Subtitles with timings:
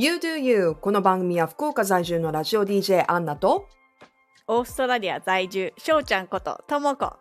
[0.00, 3.68] You Do You この番組は福岡在住のラジオ DJ アンナと
[4.46, 7.18] オーストラリア在住、しょうちゃんことともこ。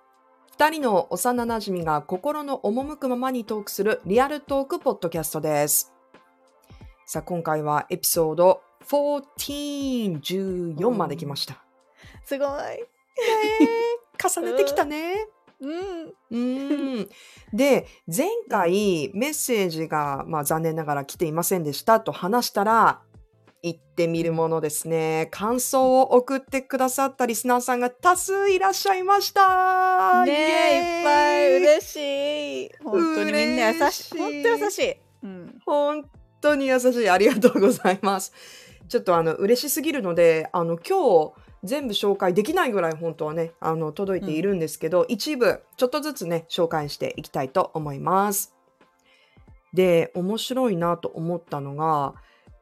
[0.53, 5.91] 二人の幼馴染が心の赴くままにトークするリアルトークポッドキャストです。
[7.05, 11.61] さあ今回はエピソード14、14まで来ました。
[12.23, 12.49] すごい。
[14.23, 15.27] 重ねてきたね。
[15.61, 16.07] うん。
[16.07, 17.09] うーん
[17.53, 23.01] で前回メッセージが、まあ、残念ながら来ていませんでしたと話したら
[23.61, 32.71] 言ってみるものですね感想を送ってくださったリスナーさんが多数いらっしゃいましたねえ、いっぱい嬉しい。
[32.83, 33.81] 本当にみんな優しい。
[33.81, 34.95] 嬉しい本当優しい。
[35.23, 35.59] うん。
[35.65, 36.09] 本
[36.41, 38.33] 当に優しいありがとうございます
[38.87, 48.55] ちょっとあの嬉しすぎるのであの今日全部紹介できないぐらい本当はねあの届いているんですけど、一部ちょっとずつね紹介していきたいと思います
[49.73, 52.15] で面白いなと思ったのが、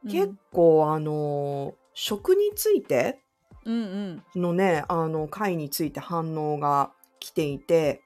[0.04, 3.20] 結構あの食について
[3.64, 8.02] うんうんのねあの回について反応が来ていて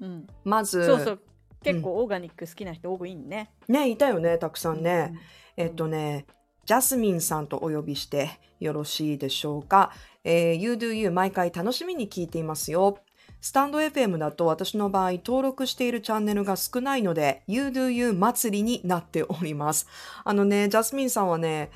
[0.00, 0.26] うん。
[0.44, 1.20] まずそうそう。
[1.62, 3.50] 結構オーガニック好きな人多いね。
[3.68, 5.14] ねいたよねたくさんね、
[5.56, 6.24] えっとね、
[6.64, 9.92] ジャスミンさんとお呼びしてよろしいでしょうか。
[10.24, 12.98] えー You Do You 毎回楽しみに聞いていますよ。
[13.40, 19.86] スタンド FM だと私の場合登録しているチャンネルが少ないので You Do You 祭りになっております。
[20.24, 21.70] あのね、ジャスミンさんはね、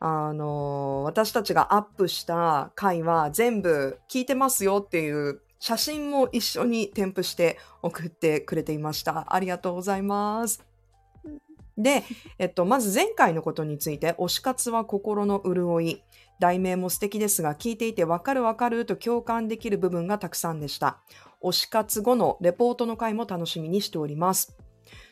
[0.00, 9.34] あの私たちがアップした回は全部聞いてますよっていう写真も一緒に添付して送ってくれていました。
[9.34, 10.62] ありがとうございます。
[11.76, 12.04] で、
[12.38, 16.02] えっと、まず前回のことについて、推し活は心の潤い。
[16.44, 20.98] 題名も素敵ですが、聞いていてわかるわかると共感できる部分がたくさんでした。
[21.42, 24.54] 推し活後のレポートの回も楽しみにしております。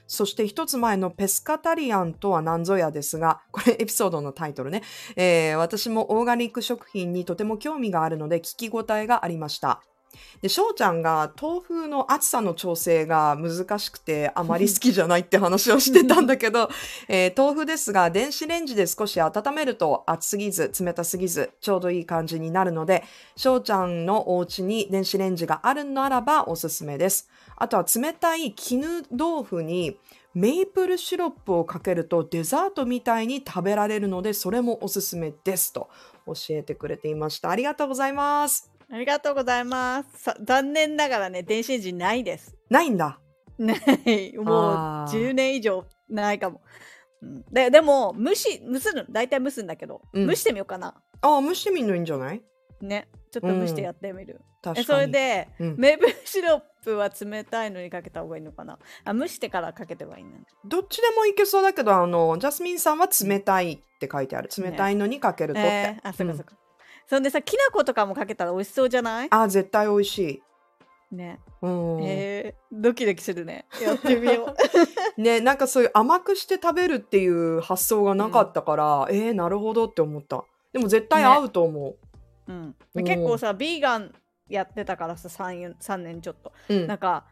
[0.07, 4.83] そして一つ前のペスカタリアンとは何ぞやですが、これエピソードのタイトルね。
[5.17, 9.81] えー私もオーガニック食品にとても興味があるので聞き応えがありました。
[10.41, 16.71] で、翔ちゃんが豆腐の厚さの調整が難しくてあまり好きじゃないって話をしてたんだけど、
[17.09, 23.05] えー豆腐ですが電子レンジで少し温めると熱すぎず冷たすぎずちょうどいい感じになるので
[23.37, 27.29] 翔ちゃんのお家に電子レンジがあるならばおすすめです。
[27.57, 29.99] あとは冷たい絹豆腐に
[30.35, 35.91] メイプルシロップをかけるとデザートみたいに食べられるのでそれもおすすめですと
[36.27, 37.51] 教えてくれていました。
[37.51, 40.23] ありがとうございますありがとうございます。
[40.25, 42.55] さ残念ながらね、電子レンジないです。
[42.69, 43.19] ないんだ。
[43.59, 44.37] ない。
[44.37, 45.07] もうあ。
[45.09, 46.61] ー10年以上ないかも。
[47.23, 47.43] うん。
[47.51, 49.05] ででも蒸し蒸すの？
[49.09, 50.29] 大体蒸すんだけど、うん。
[50.29, 50.95] 蒸してみようかな。
[51.23, 52.43] ああ蒸してみるのいいんじゃない？
[52.83, 53.09] ね。
[53.31, 54.81] ちょっと蒸してやってみる、確かに。
[54.81, 55.77] えそれで、うん。
[55.79, 58.79] メープルシロップは冷たいのにかけた方がいいのかな？
[59.07, 60.45] あ蒸してからかけてばいいんだね。
[60.67, 64.51] どっちでもいけそうだけどあのジャスミンさんは冷たいって書いてある。
[64.55, 66.57] 冷たいのにかけるとって、えーあそっかうんそっか、
[67.13, 69.29] そんでさきな粉とかもかけたら美味しそうじゃない？
[69.31, 70.43] あ絶対美味しい。
[71.15, 71.41] ね。
[71.61, 73.67] うんえー、ドキドキするね。
[73.83, 73.93] や。
[73.93, 74.57] ってみよ
[75.19, 75.21] う。
[75.21, 80.43] ねなんかそういう甘くして食べるっていう発想がなかったから、えー、なるほどって思った。
[80.73, 81.97] でも絶対合うと思
[82.49, 82.51] う。
[82.51, 83.05] ん、うん。
[83.05, 84.15] 結構さビーガン
[84.49, 86.51] やってたからさ 3, 3年ちょっと。
[86.71, 86.87] う、うん。
[86.87, 87.27] なんか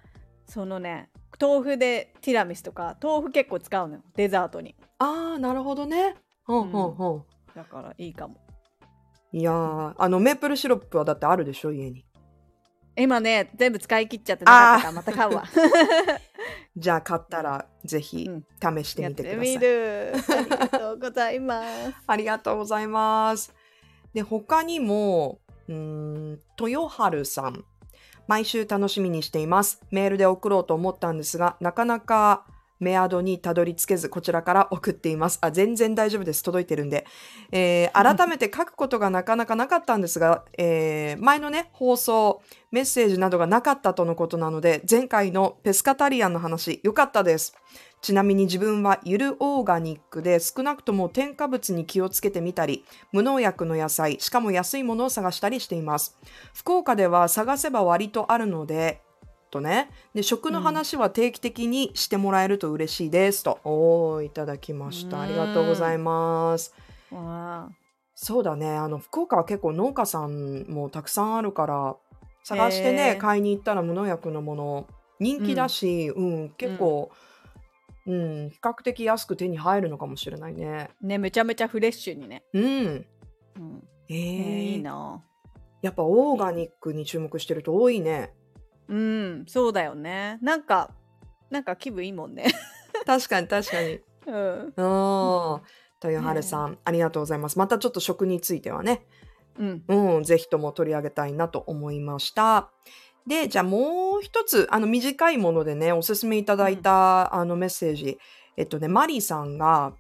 [0.44, 1.08] そのね
[1.41, 4.02] 豆腐でティラミスとか豆腐結構使うのよ。
[4.14, 4.76] デザートに。
[4.98, 6.16] ああなるほどね。
[6.44, 7.24] ほんほんほん、
[7.56, 8.36] だからいいかも
[9.32, 12.04] いやーあのメープルシロップはだってあるでしょ家に。
[12.96, 15.44] 今ね全部使い切っちゃってなかったからまた買うわ。
[16.76, 18.44] じゃあ買ったらぜひうん。
[18.82, 20.12] 試してやってください、みる。
[20.14, 21.94] ありがとうございます。
[22.06, 23.54] ありがとうございます。
[24.12, 27.64] で、他にも、うーん、豊春さん。
[28.26, 29.80] 毎週楽しみにしています。
[29.91, 32.47] メールで送ろうと思ったんですが、なかなか
[32.80, 35.38] メアドにたどり着けず、こちらから送っています。
[35.42, 36.42] あ、全然大丈夫です。
[36.42, 37.06] 届いてるんで。
[37.52, 47.54] えー改めて書くことがなかなかなかったんですが、えー前のね、放送、メッセージなどがなかったとのことなので、前回のペスカタリアンの話、良かったです。
[48.00, 56.16] ちなみに自分はゆるオーガニックで少なくとも添加物に気をつけてみたり、無農薬の野菜、しかも安いものを探したりしています。
[56.54, 59.03] 福岡では探せば割とあるので、
[59.50, 59.91] とね。
[60.14, 63.44] で、食の話は定期的にしてもらえると嬉しいです。
[63.44, 65.20] と、おー、いただきました。
[65.20, 66.74] ありがとうございます。
[67.10, 67.80] わあ
[68.14, 68.70] そうだね。
[68.76, 71.97] あの、福岡は結構農家さんもたくさんあるから、
[72.44, 74.86] 探してね、へー買いに行ったら無農薬のもの、
[75.18, 77.10] 人気だし、うん、結構、
[78.06, 80.91] うん、比較的安く手に入るのかもしれないね。
[81.00, 82.64] ねめちゃめちゃフレッシュにね、うん。
[82.64, 85.22] うんええーーいいな
[85.82, 88.34] やっぱオーガニックに注目してると多いね。
[88.91, 90.91] うんそうだよねなんか
[91.48, 92.47] なんか気分いいもんね
[93.07, 94.01] 確かに確かに。
[94.27, 95.60] うんうん。
[96.03, 97.59] 豊春さん、ありがとうございます。
[97.59, 99.04] またちょっと食についてはね、
[99.59, 99.84] うん。
[99.89, 102.71] うん、ぜひとも取り上げたいなと思いました。
[103.27, 108.19] で、じゃあもう一つ、あの短いものでね、おすすめいただいた、あのメッセージ。
[108.57, 109.95] えっとね、マリーさんが、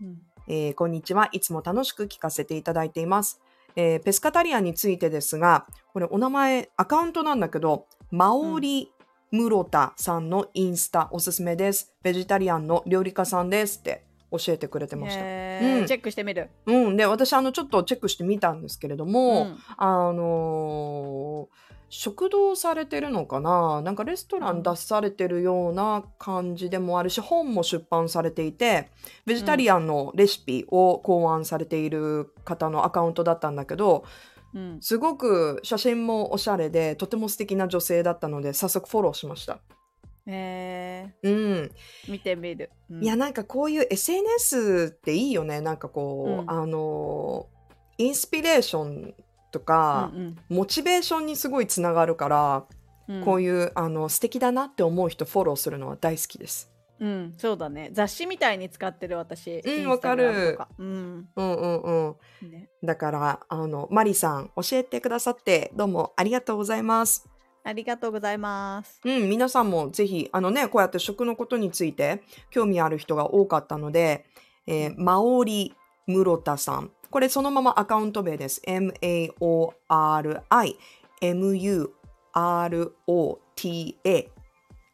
[0.00, 0.18] うん
[0.50, 1.28] えーこんにちは。
[1.32, 3.40] いつも楽しく聞かせていただいています。
[3.76, 8.90] えーペスカタリアンについてですが、これお名前、アカウントなんだけど、マオリ・
[9.32, 11.94] ムロタさんのインスタおすすめです。
[12.02, 15.20] ベジタリアンの料理家さんですって教えてくれてました。
[15.20, 15.24] う
[15.82, 16.48] んチェックしてみる。
[16.64, 16.96] うん。
[16.96, 23.80] で、私、あの、ちょっとチェックしてみたんですけれども、うんあのー食堂されてるのかな？
[23.80, 28.90] なんかレストラン出されてるような感じでもあるし、本も出版されていて、
[29.24, 34.04] ベジタリアンのレシピを考案されている方のアカウントだったんだけど、
[34.54, 34.78] うん。
[34.80, 39.60] すごく写真もおしゃれで、とても素敵な女性だったので、早速フォローしました。
[40.26, 41.32] へうん。
[41.32, 41.70] ー
[42.08, 42.70] 見てみる。
[42.90, 45.60] うんいや、なんかこういう SNS っていいよね。
[45.60, 47.58] なんかこう、うんあのー
[48.00, 49.14] インスピレーション
[49.50, 52.64] とか、うんモチベーションにすごいつながるから、
[53.08, 56.70] うんこういうあの素敵だなって思う人フォローするのは大好きです。
[57.00, 57.90] うん、そうだね。
[57.92, 59.62] 雑誌みたいに使ってる私。
[59.64, 61.28] うんわかるうん。
[61.36, 62.50] うんうんうん。
[62.50, 67.28] ね、だから、あの、マリさん教えてくださってどうもありがとうございます。
[67.64, 69.00] ありがとうございます。
[69.04, 74.24] うん、皆さんもぜひ、あのね、こうやって食のことについて興味ある人が多かったので、
[74.66, 75.74] えーマオリ・
[76.06, 76.90] ムロタさん。
[77.10, 78.60] これそのままアカウント名です。
[78.66, 79.78] M-A-O-R-I
[81.20, 81.92] M-U-R-O-T-A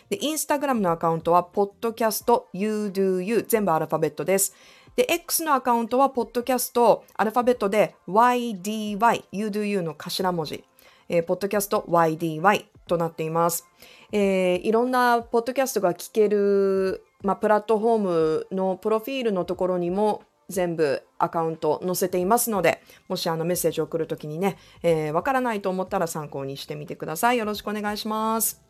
[0.08, 4.54] で、インスタグラムのアカウントは podcastyoudo 全部アルファベットです。
[4.96, 10.64] で、X のアカウントは podcast アルファベットで YDY、youdo の頭文字。
[11.08, 13.66] えー、ポッドキャスト YDY となっています。
[14.12, 27.38] えーいろんなポッドキャストが聞ける、まあ、プラットフォームのプロフィールのところにも全部アカウント載せていますので、もしあのメッセージを送るときにね、えーからないと思ったら参考にしてみてください。
[27.38, 28.67] よろしくお願いします。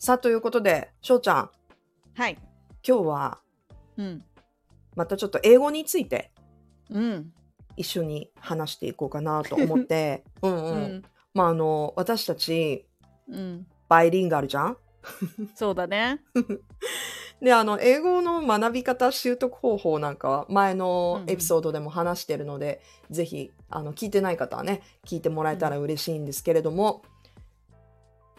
[0.00, 1.50] さあ、ということで、しょうちゃん、
[2.14, 2.38] はい。
[2.86, 3.38] 今日は
[3.96, 4.22] うん。
[4.94, 6.30] またちょっと英語について
[6.88, 7.32] うん。
[7.76, 10.74] 一緒に話していこうかなと思って、 うんうん。
[10.74, 11.04] うん。
[11.34, 12.86] まああの、私たち、
[13.28, 13.66] うん。
[13.88, 14.76] バイリンガルじゃん？
[15.56, 16.20] そうだね。
[17.42, 22.80] で、あの、英語の学び方習得方法なんかは前のエピソードでも話してるので、
[23.10, 27.02] ぜひ、あの、聞いてない方はね、聞いてもらえたら嬉しいんですけれども、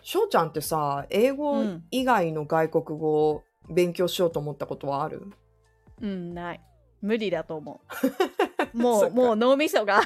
[0.02, 5.32] しょうちゃんってさ、英語うん以外の外国語を勉強しようと思ったことはある？
[6.02, 6.62] うん、ない。
[7.02, 7.82] 無理だと思
[8.74, 8.76] う。
[8.78, 10.02] もう、もう脳みそが、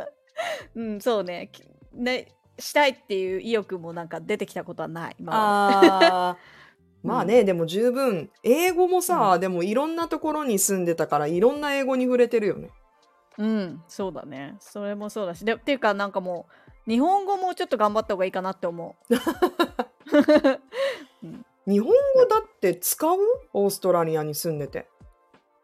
[0.74, 1.48] うん、そうね。
[1.52, 2.28] きね、
[2.58, 5.16] したいっていう意欲もなんか出てきたことはない。
[5.18, 6.36] 今まあー
[7.02, 12.68] まあね、でも十分、英語もさ、でもいろんなところに住んでたから、いろんな英語に触れてるよね。
[13.38, 14.56] でうん、そうだね。
[14.58, 15.44] それもそうだし。
[15.44, 19.14] でっていうか、なんかもう、日本語もちょっと頑張った方がいいかなって思う。
[21.70, 23.18] 日本語だって使う？
[23.52, 24.88] オーストラリアに住んでて。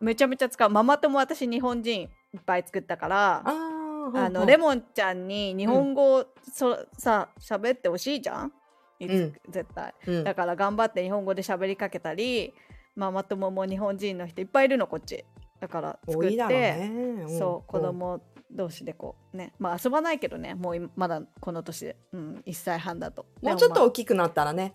[0.00, 0.68] めちゃめちゃ使う。
[0.68, 8.52] ママ友私日本人いっぱい作ったから、あの、モレモンちゃんに日本語を、そさ喋ってほしいじゃん？
[8.98, 9.94] いつうん絶対。
[10.06, 12.52] ンだから頑張って日本語で喋りかけたり、
[12.96, 15.24] ママ友も日本人の人いっぱいいるのこっち。
[15.58, 17.24] だから作って、ね。
[17.38, 18.20] そう子供
[18.54, 23.26] 同士でこうねまあ遊ばないけどねもう今まだこの年で、うん、1歳半だと。
[23.42, 24.74] もうちょっと大きくなったらね。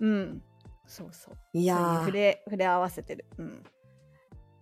[0.00, 0.42] まあうん。
[0.86, 1.36] そうそう。
[1.52, 3.24] いや触れ触れ合わせてる。
[3.38, 3.62] うん。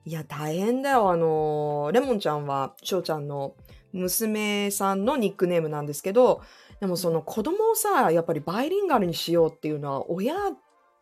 [0.07, 1.11] いや、大変だよ。
[1.11, 3.55] あのー、レモンちゃんは、しょうちゃんの
[3.93, 6.43] 娘さんのニックネームなんですけど、
[6.81, 10.35] でもその子供をさ、やっぱりバイリンガルにしようっていうのは、親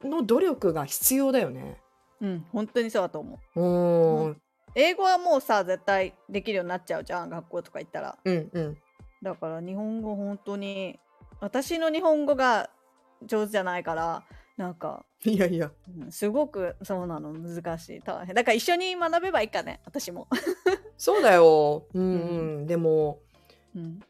[0.04, 1.80] の努力が必要だよね。
[2.21, 3.61] うん本当にそうだと思う。
[3.61, 4.42] うーん、
[4.75, 8.79] 英語はもうさ絶対できるようになっちゃうじゃん学校とか行ったらうん、うん。
[9.23, 10.99] だから日本語本当に
[11.41, 12.71] 私の日本語が
[13.25, 14.25] 上手じゃないから
[14.57, 15.71] なんか、いやいや。
[15.99, 20.29] うんすごくそうなの難しい大変だから一緒に学べばいいかね私も、
[20.99, 21.87] そうだよ。
[21.95, 22.67] うん、ううん。
[22.67, 23.21] でも、
[23.75, 24.00] うん、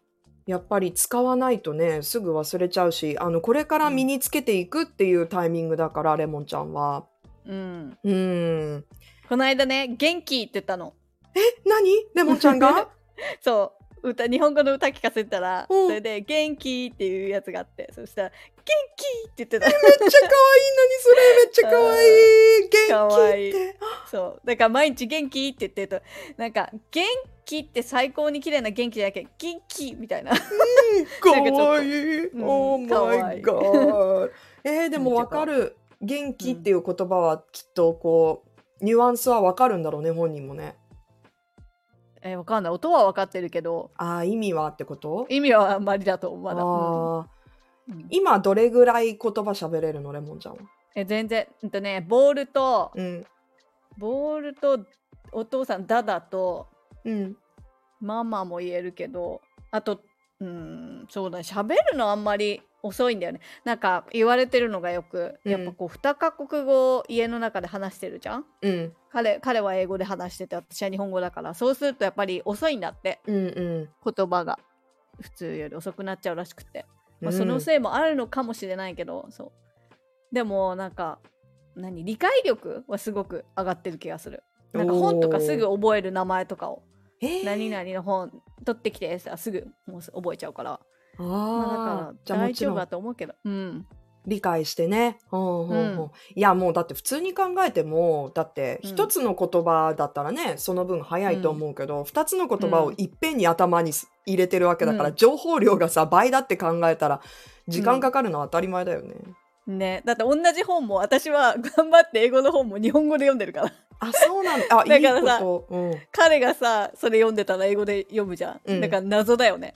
[0.46, 7.06] やっぱり使わないとね、すぐ忘れちゃうし、あの、これから身につけていくっていうタイミングだから、レモンちゃんは。
[7.46, 8.84] うんうん。
[9.32, 10.92] フこの間ね、元気って言ったの。
[11.64, 11.90] 何？
[12.14, 12.90] レモンちゃんが？
[13.40, 13.72] そ
[14.02, 14.10] う。
[14.10, 15.86] 歌日本語の歌聞かせたら、うん。
[15.86, 17.88] それで「元気」っていうやつがあって。
[17.94, 18.28] そしたら
[18.62, 19.66] 「元気」って言ってた。
[19.66, 20.10] めっちゃ可愛い
[20.76, 21.16] 何それ。
[21.44, 21.92] めっちゃ可
[23.28, 23.50] 愛い。
[23.50, 23.76] 元気って。
[24.10, 24.40] そう。
[24.44, 26.02] だから毎日「元気」って言ってると
[26.36, 27.06] なんか「元
[27.46, 30.32] 気」って最高に綺麗な元気じゃなきゃ「元気」みたいな。
[31.20, 32.44] 可 なんかちょっと愛いうん。
[32.44, 33.42] Oh 可 my 愛い。
[33.42, 34.30] God
[34.64, 35.74] えー、でもわかる。
[36.02, 38.51] 元気っていう言葉はきっとこう
[38.82, 40.76] ニュアンスはわかるんだろうね本人もね。
[42.20, 42.72] えーわかんない。
[42.72, 43.90] 音は分かってるけど。
[43.96, 45.26] ああ意味はってこと？
[45.28, 47.24] 意味はあんまりだと思うまだ、あー。
[47.88, 48.00] うん。
[48.00, 48.06] うん。
[48.10, 50.58] 今どれぐらい言葉喋れるのレモンちゃんは？
[50.94, 51.46] え全然。
[51.62, 53.26] うんとねボールとうん。
[53.98, 54.78] ボールと
[55.32, 56.68] お父さんダダと
[57.04, 57.36] うん。
[58.00, 60.00] ママも言えるけどあと
[60.40, 63.40] うんそうだね喋るのあんまり遅いんだよね。
[63.64, 65.52] なんか言われてるのがよく、うん。
[65.52, 68.44] やっぱこう2カ国語を家の中で話してるじゃん？
[68.62, 68.92] うん。
[69.10, 71.54] 彼彼は英語で話してて私は日本語だから。
[71.54, 73.20] そうするとやっぱり遅いんだって。
[73.26, 73.38] うんう
[74.08, 74.12] ん。
[74.14, 74.58] 言葉が。
[75.20, 76.86] 普通より遅くなっちゃうらしくて、
[77.20, 77.38] まあ、うん。
[77.38, 79.52] そのせいもあるのかもしれないけど、そ
[80.32, 80.34] う。
[80.34, 81.18] でもなんか
[81.76, 82.02] 何？
[82.02, 84.42] 理解力はすごく上がってる気がする。
[84.72, 86.82] なんか本とかすぐ覚える名前とかを。
[87.20, 87.44] えー。
[87.44, 88.32] 何々の本
[88.64, 90.72] 取ってきてさすぐもう覚えちゃうから。
[90.72, 90.80] あ
[91.18, 93.34] まあ、あじゃだから大丈夫だと思うけど。
[93.44, 93.86] うん。
[94.24, 95.18] 理解してね。
[95.30, 96.04] ほうほうほう。
[96.06, 96.10] うん。
[96.34, 98.90] いやもうだって普通に考えてもだってうん。
[98.90, 105.14] 一つの言葉だったらね、その分早いと思うけど、二つの言葉をいっぺんに頭にす入れてるわけだから、うん。
[105.16, 107.20] 情報量がさ倍だって考えたら
[107.66, 109.14] 時間かかるのは当たり前だよね。
[109.66, 110.02] ね。
[110.04, 113.72] だって同じ本も私は頑張って英語の本も日本語で読んでるから。
[113.98, 114.66] あそうなんだ。
[114.78, 115.76] あいいだからさこと。
[115.76, 115.94] うん。
[116.12, 118.80] 彼がさそれ読んでたら英語で読むじゃん、うん。
[118.80, 119.74] だから謎だよね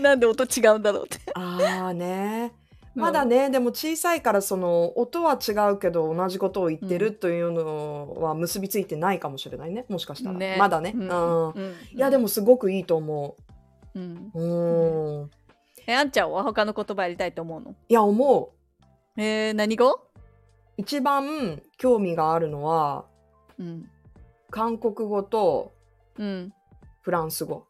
[0.02, 1.18] なんで音違うんだろうって。
[1.34, 2.52] ああね。
[2.94, 9.86] まだね、でも小さいからその音は違うけど同じことを言ってるというのは結びついてないかもしれないね。
[9.88, 10.56] もしかしたら、ね。
[10.58, 11.08] まだね、ううん。
[11.08, 11.74] んうん。
[11.94, 13.36] いやでもすごくいいと思
[13.94, 13.98] う。
[13.98, 14.30] ん。
[14.34, 15.30] ううん。
[15.86, 17.74] えあんちゃんは他の言葉やりたいと思うの？
[17.88, 18.52] いや思
[19.16, 19.20] う。
[19.20, 20.00] えー、何語？
[20.76, 23.04] 一番興味があるのは
[23.58, 23.88] うん。
[24.50, 25.72] 韓国語と
[26.18, 26.52] うん。
[27.02, 27.66] フランス語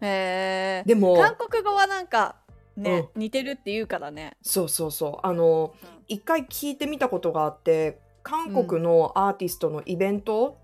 [0.00, 2.36] へえでも韓国語はなんか
[2.76, 4.36] ね、似てるって言うからね。
[4.42, 5.26] そうそうそう。
[5.26, 5.74] あの
[6.08, 10.58] 一回聞いてみたことがあって韓国のアーティストのイベント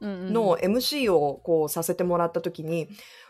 [0.00, 2.88] うんうんの MC をこうさせてもらった時に、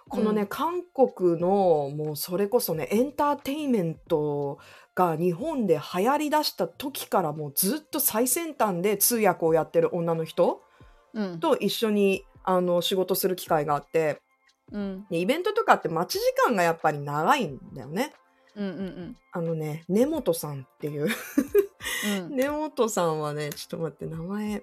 [0.09, 0.49] このね、うん。
[0.49, 4.59] 韓国のもうそれこそねエンターテインメント
[4.95, 10.63] が日本で流行りだした時からもうずっと最先端で通訳をやってる女の人
[11.13, 11.39] うん。
[11.39, 14.21] と一緒にあの仕事する機会があって
[14.73, 15.07] うん。
[15.11, 18.13] でイベントとかって待ち時間がやっぱり長いんだよね。
[18.57, 22.31] うんうんあのね根本さんっていううん。
[22.37, 24.63] 根本さんはねちょっと待って名前。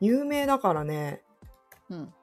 [0.00, 1.22] 有名だからね。
[1.88, 2.14] うん。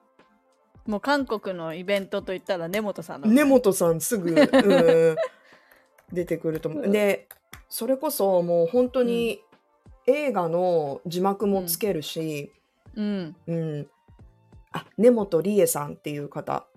[0.86, 5.16] もう韓国のイベントといったら根本さんの根本さんすぐ、うん、
[6.12, 6.90] 出てくると思う。
[6.90, 7.28] で
[7.70, 9.42] それこそもう本当に
[10.06, 12.52] 映画の字幕もつけるし、
[12.96, 13.36] うん。
[13.48, 13.90] うん
[14.74, 16.68] あ根本理恵さんっていう方。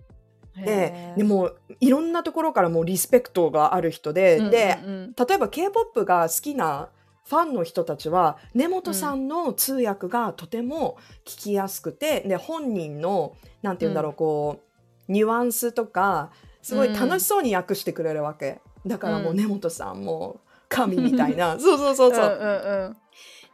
[0.55, 1.17] へでー。
[1.17, 5.13] でもいろんなところからもうリスペクトがある人で、うんでうんうん。
[5.13, 6.89] 例えば k p o p が好きな
[7.27, 14.61] ファンの人たちは根本さんの通訳がとても聞きやすくて、で本人のなんて言うんだろう、こ
[15.09, 20.39] うニュアンスとかすごい楽しそうに訳してくれるわけ、だからもううん根本さんも
[20.69, 22.97] 神みたいな、そうそうそうそう、うんうん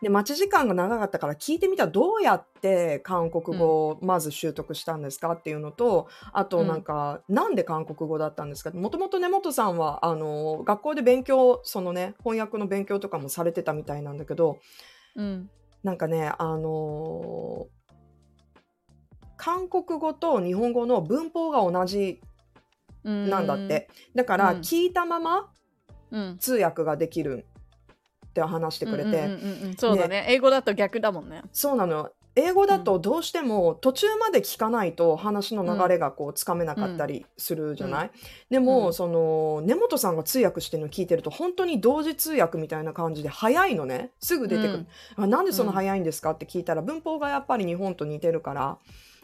[0.04, 8.72] で待ち時間が長かったから聞いてみたらどうやって韓国語をまず習得したんですかっていうのとあとなんか、なんで韓国語だったんですか？
[8.72, 14.60] もともと根本さんはあの学校で勉強そのね翻訳の勉強とかもされてたみたいなんだけど
[15.16, 15.50] うん。
[15.84, 17.68] なんかねあの
[19.38, 22.22] 韓国語と日本語の文法が同じ
[23.04, 23.30] うん。
[23.30, 24.60] なんだって、だからうん。
[24.60, 25.50] 聞いたまま
[26.12, 26.38] うん。
[26.40, 27.46] 通訳ができる
[28.34, 29.75] って話してくれて、うんうんうんうん。
[29.78, 30.25] そうだね。
[30.28, 31.44] 英語だと逆だもんね。
[31.52, 32.13] そうなのよ。
[32.36, 38.12] 英語だとどうしても途中まで聞かないと話の流れがこうつかめなかったりするじゃない、
[38.50, 38.94] でも、うん。
[38.96, 44.10] その根本さんが通訳してるの聞いてると本当に同時通訳みたいな感じで早いのね。
[44.20, 45.68] すぐ出てくる、あなんでそん。
[45.68, 48.80] な早いんですかって聞いたら文法がやっぱり日本と似てるから、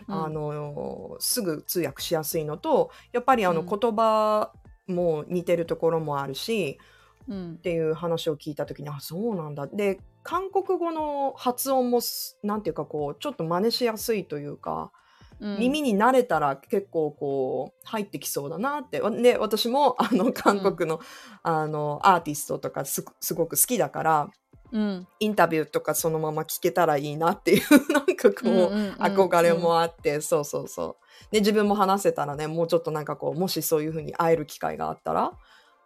[0.07, 0.25] うん。
[0.25, 3.67] あのすぐ通訳しやすいのとやっぱりあのうん。
[3.67, 4.51] 言葉
[4.85, 6.98] も似てるところもあるし、うん
[7.29, 9.67] っていう話を聞いた時にあそうなんだ。
[9.67, 14.91] で韓国語の発音もすなんていうかこうちょっと真似しやすいというか、
[15.39, 15.59] うん。
[15.59, 19.01] 耳に慣れたら結構こう入ってきそうだなって。
[19.01, 20.99] わで私もあの韓国の,、
[21.43, 24.29] あのアーティストとかすすごく好きだから
[24.71, 25.07] うん。
[25.19, 27.61] インタビューとかそのまま聞けたらいいなっていう
[27.93, 28.93] なんかこう、うんうんうん。
[28.93, 31.31] 憧れもあって、そうそうそう。
[31.31, 35.33] で自分も話せたらねもうちょっとなんかこうもしそういうふうに会える機会があったら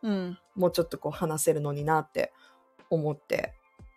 [0.03, 0.37] うん。
[0.55, 2.31] もうちょっとこう話せるのになって
[2.89, 3.53] 思って。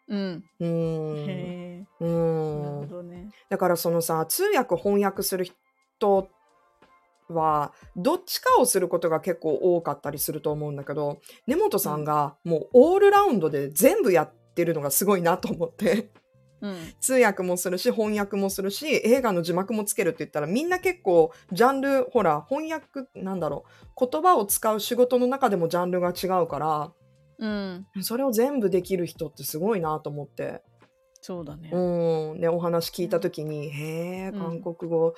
[0.08, 0.44] うん。
[0.60, 0.66] うー。
[0.68, 1.86] ん。
[2.00, 3.30] うなるーんほどね。
[3.48, 6.30] だからそのさ通訳翻訳する人
[7.28, 16.10] はどっちかをすることが結構多かったりすると思うんだけど根本さんがもうオールラウンドで全部やってるのがすごいなと思って
[16.60, 16.76] うん。
[17.00, 23.64] 通訳もするし翻訳もするし映画の字幕もつけるって言ったらみんな結構ジャンルほら翻訳なんだろ
[23.96, 26.92] う言葉を使う仕事の中でもジャンルが違うから
[27.38, 27.86] うん。
[28.00, 30.62] それを全部できる人ってすごいなと思って。
[31.20, 31.70] そうだね。
[31.72, 34.62] うん、でお話聞いた時に、へえうん。
[34.62, 35.14] 韓国語、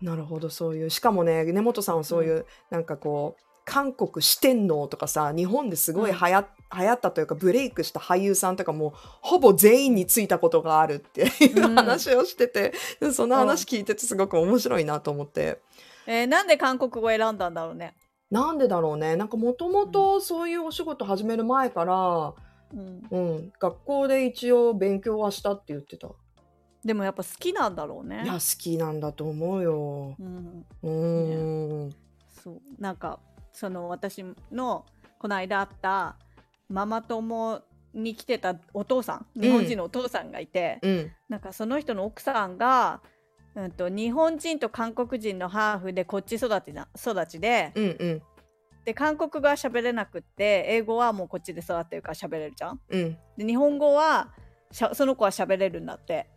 [0.00, 0.90] なるほどそういう。
[0.90, 6.16] しかもね根本さんはそういう、なんかこう韓国四天王とかさ日本ですごいうん。
[6.18, 6.46] 流行,、
[6.78, 11.74] 流行ったというかブレイクした俳優さんとかもほぼ全員についたことがあるっていううん。
[11.74, 15.60] 話をしてて、でその話聞いててすごく面白いなと思って。
[16.06, 17.94] えーなんで韓国語選んだんだろうね。
[18.30, 19.16] なんでだろうね。
[19.16, 22.34] なんかもともとそういうお仕事始める前から、
[22.72, 23.02] うん。
[23.10, 26.08] うん、学校で一応勉強はしたって言ってた。
[26.84, 28.22] でもやっぱ好きなんだろうね。
[28.24, 30.16] いや好きなんだと思うよ。
[30.18, 30.66] うん。
[30.82, 31.94] うーん。
[32.42, 32.60] そう。
[32.78, 33.18] なんか
[33.52, 34.84] その私の
[35.18, 36.16] この間会った
[36.68, 37.62] ママ友
[37.94, 41.12] に来てたお父さん日本人のお父さんがいて、うん。
[41.28, 43.00] なんかその人の奥さんが、
[43.54, 48.22] うん、と日本人と韓国人のハーフでこっち育ちな育ちでうんうん。
[48.84, 52.80] で韓国語は喋れなくって英語はもうこっちで育ってるから喋れるじゃん。
[52.88, 53.18] うん。
[53.36, 54.28] で日本語は
[54.70, 56.28] しゃその子は喋れるんだって。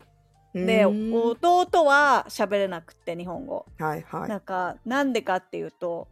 [0.53, 3.65] で弟は喋れなくって日本語。
[3.77, 4.29] はいはい。
[4.29, 6.07] なんかなんでかっていうと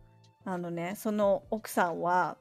[0.52, 2.36] あのねその奥さんは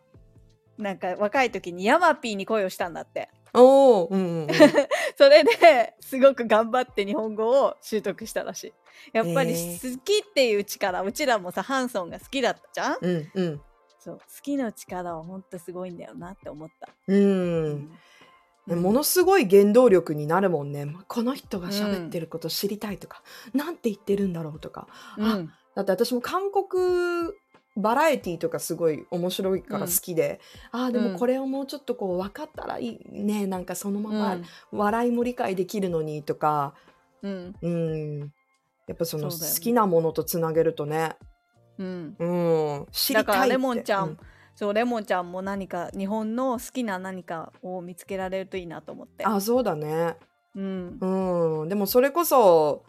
[0.79, 4.49] なんか若い時にヤマピーに恋をしたんだっておお、うんうんうん。
[5.17, 8.73] それですごく頑張って日本語を習得したらしい
[9.13, 12.97] やっぱり好きっていう力うちらもさハンソンが好きだったじゃん？
[13.03, 13.61] うんうん。
[13.99, 17.91] そう好きの力はほんとすごいんだよなって思った、うん。
[18.69, 20.87] うものすごい原動力になるもんね。
[21.09, 24.89] この人が喋ってること知りたいとか、なんて言ってるんだろうとか。
[25.19, 27.33] うんだって私も韓国
[27.79, 30.41] バラエティとかすごい面白いから好きで、
[30.73, 31.13] ああでうん。
[31.13, 33.47] もこれをもうちょっとこう分かったらいいね。
[33.47, 34.45] なんかそのままうん。
[34.73, 36.75] 笑いも理解できるのにとか。
[37.23, 37.55] うん。
[37.63, 38.21] うん。
[38.89, 41.17] やっぱその好きなものとつなげるとね。
[41.79, 42.17] うん。
[42.19, 42.25] う
[42.83, 42.87] ん。
[42.91, 44.19] 知りたいだからレモンちゃん、う
[44.57, 49.25] そうレモンちゃんも何か日本の好きな何かを見つけられるといいなと思って。
[49.25, 50.17] あそうだね。
[50.57, 50.99] うん。
[51.01, 51.69] うん。
[51.69, 52.85] でもそれこそ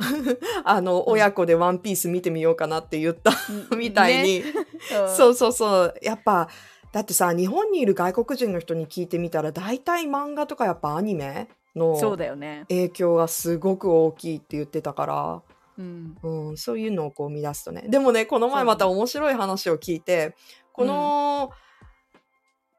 [0.64, 1.12] あのうん。
[1.12, 3.32] 親子で「ワンピース見てみようかなって言った
[3.76, 4.22] みたいね。
[4.40, 4.44] に、
[5.16, 5.94] そうそうそう。
[6.02, 6.48] やっぱ
[6.92, 11.96] だってさ日本にいる外国人の人に聞いてみたら大体漫画とかやっぱアニメの
[12.68, 15.42] 影響がすごく大きいって言ってたから、
[15.78, 16.16] うん。
[16.22, 17.84] うん、そういうのをこう生み出すとね。
[17.88, 20.34] でもねこの前また面白い話を聞いて、
[20.72, 21.50] この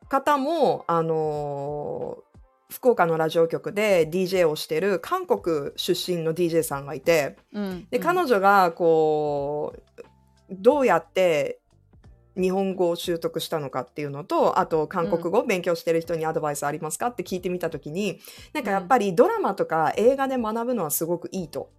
[0.09, 2.30] 方もあのー
[2.71, 7.87] 福岡のラジオ局で DJ をしてる韓国出身の DJ さんがいてうん。
[7.91, 10.03] で彼女がこう
[10.49, 11.59] どうやって
[12.37, 18.19] 日本語を習得したのかっていうのとあと韓国語を勉強してる人にアドバイスありますかって聞いてみた時に
[18.53, 21.69] なんかやっぱりドラマとか映画で学ぶのはすごくいいと。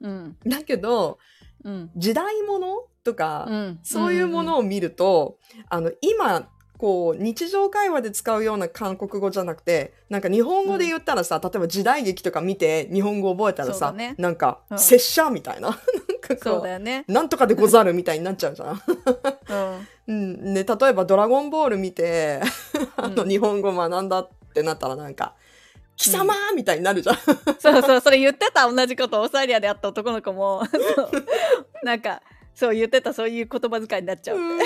[0.00, 0.36] うん。
[0.44, 1.18] だけど
[1.64, 1.90] うん。
[1.96, 3.78] 時代物とか、うん。
[3.82, 6.48] そういうものを見ると、あの今
[6.82, 14.16] こう日常会話で使うような韓国語じゃなくてなんか日本語で言ったらさ、例えば時代劇とか見て日本語覚えたらさ、ね。
[14.18, 14.78] なんか、うん。
[14.80, 15.68] 拙者みたいな。
[15.70, 17.04] なんかそうこだよね。
[17.06, 18.82] うなんとかでござるみたいになっちゃうじゃん。
[19.48, 19.88] うん。
[20.08, 22.40] うん、で例えば「ドラゴンボール」見て
[22.98, 23.28] あのうん。
[23.28, 25.34] 日本語学んだってなったらなんか
[25.94, 27.16] 「貴様!」みたいになるじゃん。
[27.60, 28.68] そうそうそれ言ってた。
[28.68, 30.64] 同じことオーストラリアで会った男の子も。
[31.84, 32.20] なんか
[32.54, 34.38] そう言ってたそういう言葉遣いになっちゃう。
[34.38, 34.58] うん。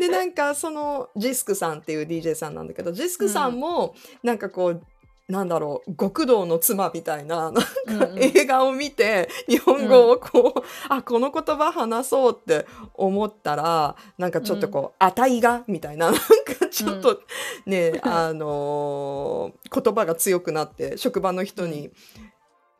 [0.00, 4.82] でなんかそのジスクさんっていう DJ さんなんだけどジスクさんもなんかこう、
[5.28, 8.18] なんだろう極道の妻みたいななんかうんうん。
[8.18, 17.22] 映画を見て日本語をこう、あこの言葉話そうって思ったらなんかちょっとこう「あたいが」みたいななんかちょっと
[17.66, 21.90] ね、あのー言葉が強くなって職場の人に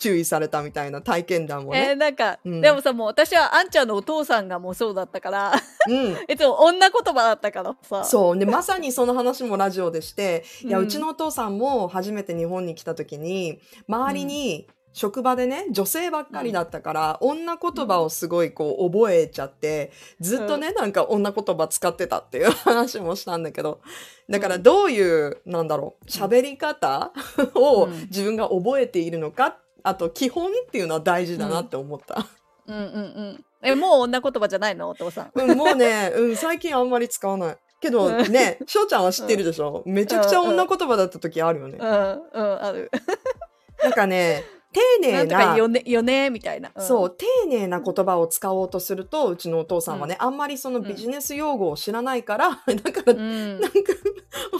[0.02, 1.90] 注意されたみたいな体験談もね。
[1.90, 2.60] えーなんか、うん。
[2.60, 5.52] でもさもう私はあんちゃんのお父さんがもうそうだったから
[5.88, 6.16] うん。
[6.28, 8.04] いつも女言葉だったからさ。
[8.04, 8.38] そう。
[8.38, 23.80] でまさにその話もラジオでして、いやうんうちのお父さんも初めて日本に来た時に周りに、職場でね女性ばっかりだったから、女言葉をすごいこう覚えちゃってずっとね、なんか女言葉使ってたっていう 話もしたんだけど
[24.28, 27.12] だからどういう、なんだろう喋り方
[27.54, 27.92] をうん。
[28.10, 32.26] 自分が覚えているのかあと基本っていうのは大事だなって思った。
[32.66, 32.86] うんうんう
[33.38, 33.44] ん。
[33.62, 34.88] えもう女言葉じゃないの？
[34.88, 35.30] お父さん。
[35.34, 37.56] うん、もうね、うん、最近あんまり使わない。
[37.80, 38.32] けどうん。
[38.32, 41.78] ね、翔ちゃんは知ってるでしょ、めちゃくちゃ女言葉だった時あるよね。
[41.80, 42.90] うんうんある。
[43.82, 46.72] なんかね、丁寧なんとかな、よねよねみたいな、ん。
[46.78, 52.50] そう、丁寧な言葉を使おうとすると、うちのお父さんはね、あんまりそのビジネス用語を知らないから、
[52.82, 53.60] だから、うん。
[53.60, 53.78] なんか、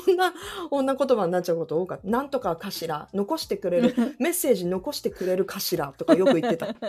[0.07, 0.33] 女、
[0.71, 2.07] 女言葉になっちゃうこと多かった。
[2.07, 6.67] なんとかかしら、残してくれる、メッセージ残してくれるかしらとかよく言ってた。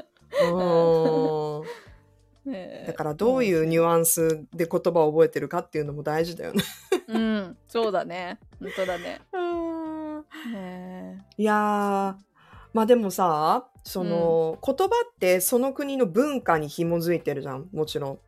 [2.87, 6.61] だからどういうニュアンスで言葉を覚えてるかっていうのも大事だよね。
[7.07, 7.57] うん。
[7.67, 8.37] そうだね。
[8.59, 9.21] 本当だね。
[10.51, 12.32] ねいやー
[12.73, 18.19] まあでもさその、言葉ってその国の文化に紐づいてるじゃんもちろん。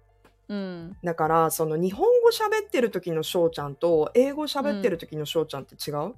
[0.49, 0.97] えうん。
[1.03, 6.13] だからその日本語喋ってる時の翔ちゃんと英語喋ってる時の翔ちゃんって違う、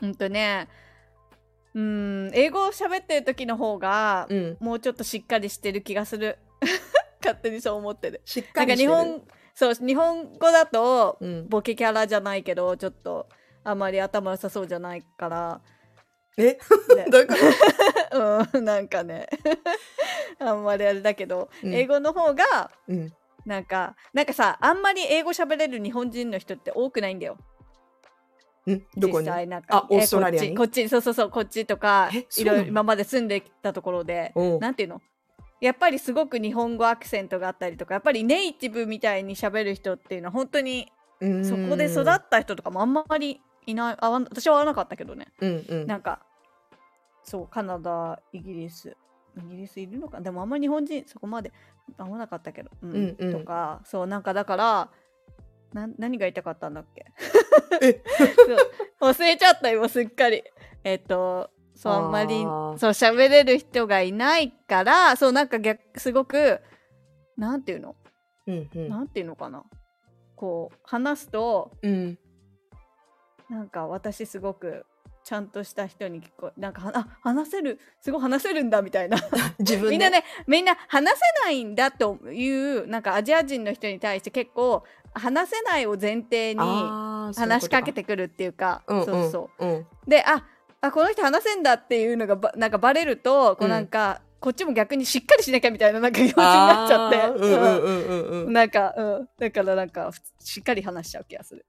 [0.00, 0.14] うん。
[0.14, 0.68] とね
[1.74, 6.38] うん英語を喋ってる時の方がうん、もうちょっとしっかりしてる気がする。
[7.22, 8.90] 勝手にそう思ってるしっなんかかりしてる。
[8.90, 9.22] 日本
[9.54, 13.28] そう日本語だとうん、ボケキャラじゃないけどちょっと
[13.64, 15.60] あまり頭良さそうじゃないから、
[16.36, 16.44] え？
[16.44, 16.58] ね
[17.10, 17.34] だか
[18.10, 19.26] ら、 うん、なんかね。
[20.38, 21.74] あんまりあれだけど、うん。
[21.74, 23.12] 英語の方がうん、
[23.44, 27.36] なんかなんかさあんまり英語喋れる日本人の人って多くないんだよ。
[28.70, 28.78] ん？
[28.96, 30.48] どこ実に際なんかあオーストラリアに？
[30.52, 34.42] えこっちそうそうそうこっちとかえいろいろ今まで住んできたところでう。
[34.42, 35.00] んなんていうの？
[35.60, 40.90] やっぱりすごく日本語アクセントがあったりとかやっぱりネイティブみたいに喋る人っていうのは本当に
[41.44, 43.96] そこで育った人とかもあんまりいない。
[44.00, 45.28] 私は会わなかったけどね。
[45.40, 45.86] うんうん。
[45.86, 46.20] なんか
[47.22, 48.96] そうカナダイギリス。
[49.36, 50.20] イギリスいるのか？
[50.20, 51.52] でもあんまり日本人そこまで
[51.96, 52.90] 会わなかったけど、うん。
[52.92, 53.32] うんうん。
[53.32, 54.90] とかそうなんかだから
[55.72, 57.06] な何が言いたかったんだっけ？
[59.00, 60.44] 忘れちゃった今すっかり。
[60.84, 66.60] えっとそうあんまりそう喋れる人がいないからそうなんか逆すごく
[67.36, 67.96] なんていうの？
[68.46, 68.88] うんうん。
[68.88, 69.64] なんていうのかな？
[70.36, 72.18] こう話すとうん
[73.52, 74.86] なんか私すごく
[75.24, 79.18] ちゃんとした人に聞こえなんかはあ話せるすごい話せるんだみたいな。
[79.60, 79.90] 自分で。
[79.90, 88.82] みんなねみんな話せないんだというなんかアジア人の人に対して結構話せないを前提に話しかけてくるっていうか。
[88.86, 89.64] うんそうそう。
[89.64, 89.74] うん。
[89.74, 90.46] うんであ
[90.80, 101.64] あこの人話せんだっていうのがばなんかバレるとこうなんか、こっちも逆にしっかりしなきゃみたいななんか気持ちになっちゃって、なんか、うん、だからなんかふしっかり話しちゃう気がする。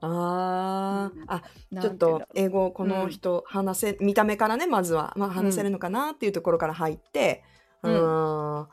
[0.00, 1.24] あー。
[1.26, 1.42] あ
[1.80, 7.44] ちょっと英語この人話せ、見た目からねまずは、まあ、話せるのかなっていうところから入って、
[7.82, 8.66] ううん。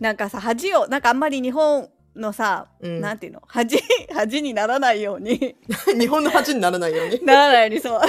[0.00, 3.00] なんかさ恥をなんかあんまり日本のさ、うん。
[3.00, 3.42] なんていうの？
[3.46, 3.78] 恥
[4.12, 5.56] 恥にならないように。
[5.98, 7.22] 日本の恥にならないように？
[7.24, 8.00] ならないようにそう。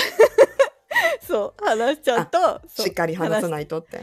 [1.21, 4.01] そう話しちゃうとしっかり話さいないとって。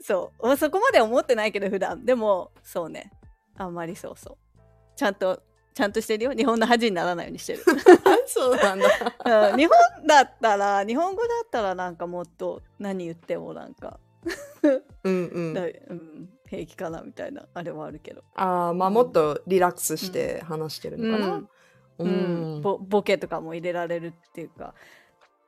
[0.00, 0.46] そう。
[0.46, 2.04] まあそこまで思ってないけど普段。
[2.04, 3.10] でもそうね。
[3.56, 4.36] あんまりそうそう。
[4.96, 5.42] ちゃんと
[5.76, 6.32] ちゃんとしてるよ。
[6.32, 7.62] 日本の恥にならないようにしてる。
[8.26, 9.50] そうなんだ。
[9.50, 9.58] うん。
[9.58, 14.00] 日本だったら日本語だったらなんかもっと何言ってもなんか、
[15.04, 15.52] うんうん。
[15.52, 21.36] だうん、平気かなみたいなあれはあるけど、ああまあもっとリラックスして話してるのかな。
[21.36, 21.46] う
[21.98, 22.58] うん。
[22.60, 22.62] ん。
[22.62, 24.72] ボボケとかも入れられるっていうか、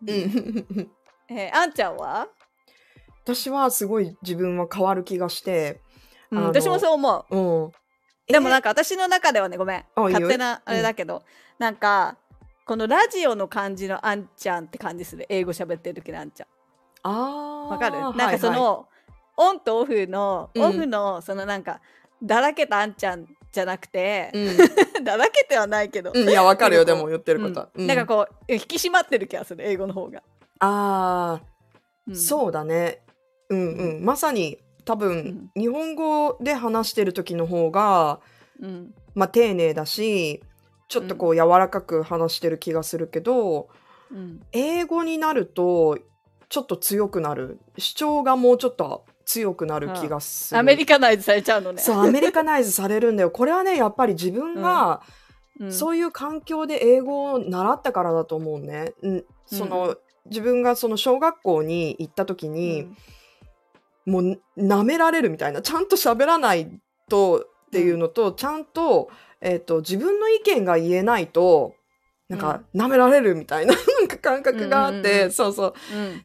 [0.03, 0.09] うん。
[1.31, 2.29] えーあんちゃんは、
[3.25, 5.81] 私はすごい自分は変わる気がして、
[6.31, 6.45] うん。
[6.45, 7.37] 私もそう思う。
[7.37, 7.73] うん。
[8.29, 9.85] でもなんか、か私の中ではねごめん。
[9.97, 11.23] 勝手なあれだけど、
[11.59, 12.17] なんか
[12.67, 15.25] このラジオの感じのあんちゃんって感じする。
[15.29, 16.47] 英語喋ってる時のあんちゃん。
[17.03, 17.69] ああ。
[17.69, 17.97] わかる？
[17.97, 18.87] はいなんかその、
[19.37, 20.62] オンとオフの、うん。
[20.62, 21.81] オフのそのなんか
[22.23, 24.57] だらけたあんちゃんじゃなくて、はい
[25.03, 27.61] だらけてはないけど、うん、うん、いやわかるよでも言ってること。
[27.61, 27.69] は。
[27.75, 27.87] うん。
[27.87, 30.23] なんかこう引き締まってる気がする英語の方が、
[30.59, 31.43] ああ、
[32.07, 32.17] うん。
[32.17, 33.01] そうだね。
[33.49, 34.05] うんうん。
[34.05, 38.20] まさに多分、日本語で話してる時の方が、
[38.59, 38.94] うん。
[39.14, 40.42] まあ丁寧だし、
[40.88, 43.68] ちょっとこう柔らかく話してる気がするけど、
[44.11, 44.40] うん。
[44.53, 45.98] 英語になると
[46.48, 47.61] ちょっと強くなる。
[47.77, 50.59] 主張がもうちょっと強くなる気がする。
[50.59, 51.83] アメリカナイズされちゃうのね。
[51.83, 53.31] そう、アメリカナイズされるんだよ。
[53.31, 55.03] これはね、やっぱり自分が、
[55.61, 55.72] うん。
[55.72, 58.94] そういう環境で英語を習ったからだと思うね。
[59.03, 59.98] うん、その、
[60.31, 62.88] 自分がその小学校に行った時に、
[64.09, 65.62] もう舐められるみたいな。
[65.62, 66.71] ちゃんと喋らない
[67.09, 71.75] とっていうのと、ちゃんと,、えー、と自分の意見が言えないと
[72.29, 75.33] なんか舐められるみたいな なんか感覚があって、うんうんうん。
[75.33, 75.75] そうそう。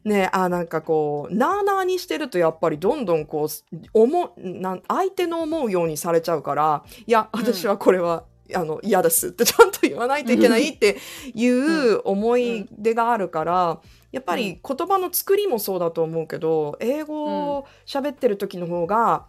[0.04, 0.10] うん。
[0.10, 7.40] ねあなんかこうなあなあにしてるとやっぱりどんどんこう思うなん相手の思うようにされちゃうからいやうん。
[7.40, 10.98] 私はこれは、あの嫌ですってちゃんと言わないといけないって
[11.34, 13.80] いう思い出があるから、
[14.14, 19.26] やっぱり言葉の作りもそうだと思うけど英語を喋ってる時の方が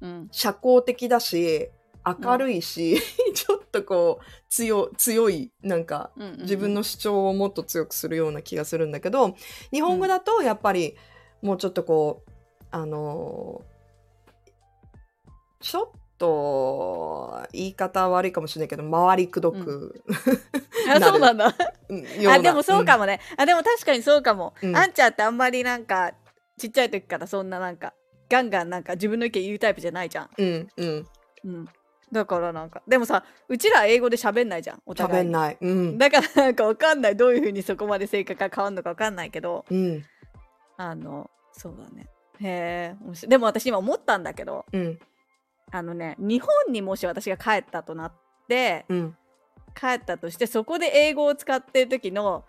[0.00, 0.28] うん。
[0.32, 1.68] 社交的だし
[2.06, 2.98] 明るいし、
[3.34, 9.34] ちょっとこう強強いなんかうんうん自分の主張をもっと強くするような気がするんだけど
[9.70, 10.96] 日本語だとやっぱり
[11.40, 12.32] もうちょっとこう
[12.70, 13.62] あの
[15.60, 20.04] ちょっと言い方悪いかもしれないけど回りくどく、
[20.96, 21.54] あそうなんだ
[22.30, 24.76] あでもそうかもね、あでも確かにそうかも、うん。
[24.76, 26.12] あんちゃんってあんまりなんか
[26.58, 27.94] ちっちゃい時からそんななんか
[28.28, 31.08] ガンガンなんか自分の意見言うタイプじゃないじゃん、うんうん。
[31.44, 31.68] うん、
[32.10, 35.26] だからなんかでもさうちら英語で喋んないじゃんお互い。
[35.26, 35.58] に喋んない。
[35.60, 35.98] うん。
[35.98, 37.16] だからなんかわかんない。
[37.16, 39.64] どういうふうにそこまで性格が変わるのかわかんないけど。
[39.70, 40.04] うん。
[40.76, 42.06] あのそうだね。
[42.40, 44.64] へえでも私今思ったんだけど。
[44.72, 44.98] うん。
[45.70, 48.12] あのね日本にもし私が帰ったとなっ
[48.48, 49.16] てうん
[49.74, 52.44] 帰ったとしてそこで英語を使ってる時の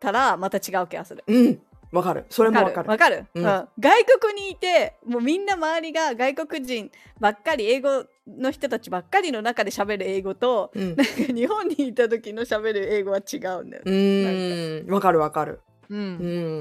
[0.00, 1.24] たらまた違う気がする。
[1.26, 1.60] うん。
[1.92, 2.26] わかる。
[2.28, 2.88] それもわかる。
[2.88, 3.44] わかる、うん。
[3.44, 3.68] うん。
[3.78, 6.90] 外国にいてもうみんな周りが外国人
[7.20, 10.88] ばっかり英語の人たちばっかりの中で喋る英語とうん。
[10.88, 14.82] なんか日本にいた時の喋る英語は違うんだようね。
[14.88, 15.60] わかるわかる。
[15.88, 15.98] うん。
[15.98, 16.02] う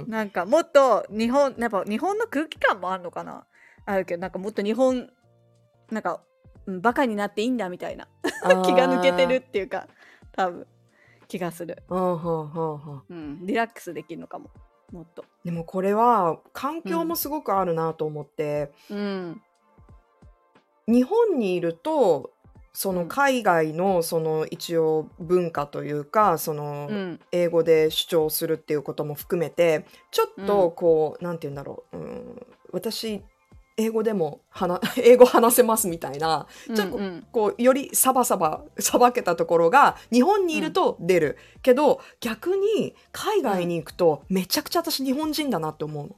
[0.06, 0.10] ん。
[0.10, 3.46] なんかもっと日本やっぱ日本の空気感もあるのかな。
[3.88, 5.10] あるけどなんかもっと日本
[5.92, 6.22] なんか、
[6.66, 8.08] うん、バカになっていいんだみたいな。
[8.64, 9.88] 気が抜けてるっていうか
[10.32, 10.68] 多分
[11.28, 12.22] 気がする、あーはあは
[12.56, 14.50] あはあうん、リラックスできるのかも
[14.92, 15.26] もっと。
[15.44, 19.42] でもこれは環境もすごくあるなと思って、うん。
[20.88, 22.32] 日本にいると
[22.74, 23.08] そうのん。
[23.08, 27.20] 海外のその一応文化というかそのうん。
[27.32, 33.24] 英語で主張するっていうことも含めてちょっとこう、なんて言うんだろう、うん、私
[33.78, 46.16] 英語でも話 英語話せますみたいなちょっとうんうんこうよりサバサバ さばけたところが日本にいると出る、けど逆に海外に行くとめちゃくちゃ私日本人だなって思うの。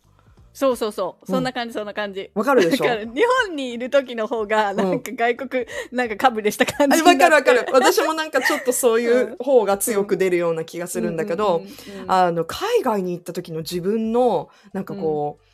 [0.58, 1.26] そうそうそう。
[1.28, 1.36] うん。
[1.36, 2.32] そんな感じそんな感じ。
[2.34, 2.86] わかるでしょ？
[2.86, 7.67] 日本にいる時の方がなんか外国、なんかかぶれした感じあわかるわかる。
[7.72, 15.47] 私もなんかちょっとそういう方が強く出るような気がするんだけど、うんうんうんうんあの海外に行った時の自分のなんかこう、う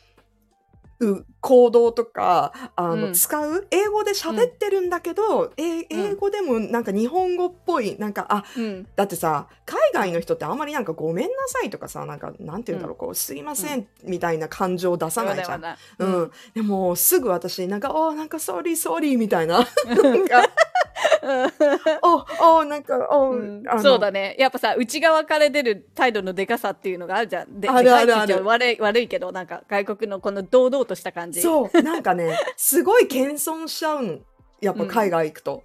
[1.40, 3.14] 行動とかあの、うん。
[3.14, 8.86] 使う英語で喋ってるんだけど、え英語でもなんか日本語っぽいなんかあうん。
[8.96, 15.62] だってさ海外の人ってあんまりなんか「ごめんなさい」とかさなんかなんて言うんだろう、こう「すいません」みたいな感情を出さないじゃん。
[15.62, 19.58] そううなん、でもすぐ私なんか「おーなんかソーリーソーリー」みたいな。
[20.02, 20.48] なんか
[22.02, 23.62] 「おおなんかお、うん。
[23.82, 24.36] そうだね。
[24.38, 27.60] やっぱさ内側から出る態度のでかさっていうのがあるじゃん。
[27.60, 28.44] であるあるある。
[28.44, 31.40] 悪い悪いけどなんか外国のこの堂々とした感じ。
[31.40, 31.82] そう。
[31.82, 34.24] なんかねすごい謙遜しちゃうん
[34.60, 35.64] やっぱ海外行くと。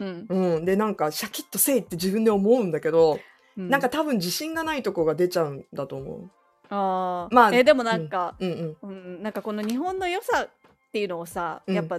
[0.00, 0.26] うん。
[0.28, 3.18] うん、でなんかシャキッとせいって自分で思うんだけど、
[3.56, 3.68] うん。
[3.68, 6.30] なんか多分自信がないとこが出ちゃうんだと思う。
[6.70, 7.34] あー。
[7.34, 8.76] まあえでもなんか、うん。
[8.82, 10.48] うんなんかこの日本の良さっ
[10.92, 11.74] ていうのをさ、うん。
[11.74, 11.98] やっぱ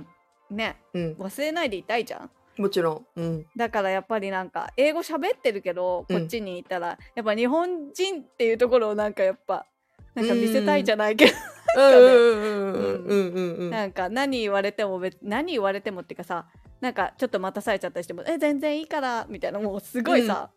[0.50, 1.14] ねうんうん。
[1.14, 3.06] 忘れないでいたいじゃんもちろん。
[3.16, 3.46] うん。
[3.56, 6.20] だからやっぱりなんか英語喋ってるけどうん。
[6.20, 9.66] こっちにいたら、やっぱ日本人っていうところをなんかやっぱ
[10.14, 11.32] なんか見せたいじゃないけど、
[11.78, 13.70] うんうんうんうんうんうん。
[13.70, 16.48] なんか何言われても別何言われてもっていうかさ
[16.82, 19.60] なんかちょっと待たされちゃったりしても「え全然いいから」みたいな。
[19.60, 20.52] もうすごいさ、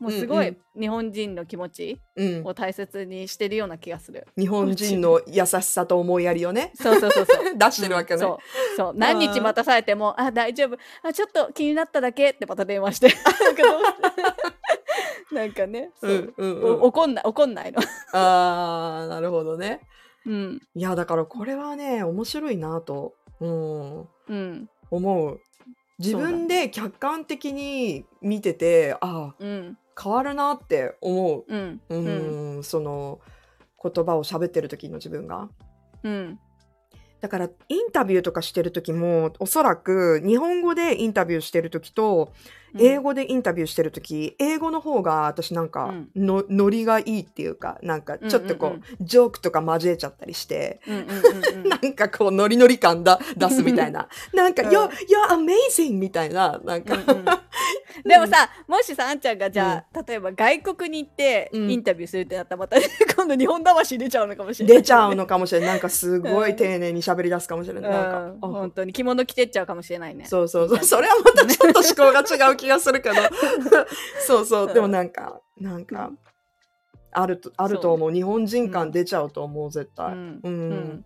[0.00, 2.46] もうすごうんうい日本人の気持ちうん。
[2.46, 4.26] を大切にしてるような気がする。
[4.36, 6.72] 日本人の優しさと思いやりをね。
[6.74, 7.44] そうそうそうそう。
[7.58, 8.20] 出してるわけね。
[8.20, 8.38] そ
[8.74, 8.76] う。
[8.76, 8.92] そう。
[8.96, 10.78] 何日待たされても「あ大丈夫。
[11.02, 13.08] あちょっと気になっただけ」ってまた電話して。
[15.32, 16.34] なんかねそう。
[16.36, 17.80] う、んう怒んない怒んないの。
[18.12, 19.80] あーなるほどね。
[20.26, 20.60] うん。
[20.74, 24.70] いやだからこれはね面白いなと、うん、うん。
[24.90, 25.40] 思う。
[25.98, 31.44] 自分で客観的に見ててあうん変わるなって思う。
[31.48, 31.80] うん。
[31.88, 32.58] ううん。
[32.60, 33.20] ん、その
[33.82, 35.48] 言葉を喋ってる時の自分が。
[36.02, 36.38] うん。
[37.20, 42.32] だからインタビューとかしてる時もおそらく日本語でインタビューしてる時と
[42.78, 46.10] 英語でインタビューしてる時、英語の方が私なんかうん。
[46.14, 50.80] の、ノリがいいっていうかなんかちょっとこう,、うんうんジョークとか交えちゃったりして。
[50.86, 51.68] うんうんうんうん。
[51.68, 54.08] なんかこうノリノリ感だ出すみたいな。
[54.32, 54.68] なんか「うん。
[54.68, 54.90] You're, you're
[55.34, 56.60] amazing」みたいな。
[56.64, 57.24] なんか、うんうん
[58.04, 61.70] でもさもしさあんちゃんがじゃあ、例えば外国に行ってうん。
[61.70, 62.76] インタビューするってなったらまた
[63.16, 65.68] 今度日本魂出ちゃうのかもしれない、出ちゃうのかもしれない。
[65.70, 68.38] なんかすごい丁寧に喋り出すかもしれない、なんかうん。
[68.42, 70.24] あ本当に着物着てっちゃうかもしれないね。
[70.24, 70.68] そうそう。
[70.68, 73.16] そうそれはまたちょっと思考が違う気がするけど。
[74.26, 74.66] そうそう。
[74.66, 74.74] うん。
[74.74, 76.18] でもなんかなんか、うん。
[77.12, 78.12] あるとあると思う。
[78.12, 80.40] 日本人感出ちゃうと思う絶う対ん。
[80.42, 81.04] うん、うん。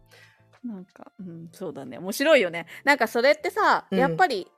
[0.65, 1.99] なんか、うん、そうだね。
[1.99, 2.67] 面白いよね。
[2.85, 3.99] なんかそれってさうん。
[3.99, 4.51] やっぱり、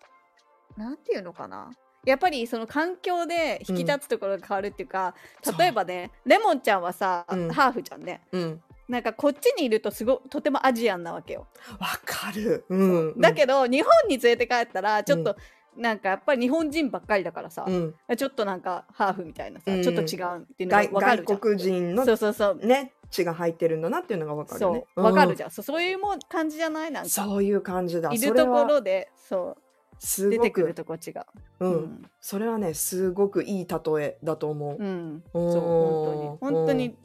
[0.76, 1.70] なんていうのかな
[2.06, 7.48] やっぱりその環境で引き立つところが変わるっていうか、そう例えばねレモンちゃんはさ、うん。
[7.50, 8.22] ハーフじゃんね。
[8.32, 11.46] うん、なんかこっちにいるとすごとてもアジアンなわけよ、
[11.78, 12.76] わかる、う
[13.16, 15.36] ん、だけど日本に連れて帰ったらちょっと、
[15.76, 19.82] なんかやっぱり日本人ばっかりだからさ、うん、ちょっとなんかハーフみたいなさ、うん。
[19.82, 21.38] ちょっと違うっていうのが外わかるじゃん。
[21.38, 22.66] 外国人のそうそうそう。
[22.66, 24.84] ね血が入ってるんだなっていうのがわかるよね。
[24.96, 26.90] わかるじゃん、そうそういうもん感じじゃない？
[26.90, 27.10] なんか。
[27.10, 28.10] そういう感じだ。
[28.12, 29.62] いるところでそう
[29.98, 31.14] すご出てくるくとこ違う。
[31.60, 32.10] うん、うん。
[32.20, 36.56] それはねすごくいい例えだと思う、うん、そう本当に。
[36.56, 36.96] 本当に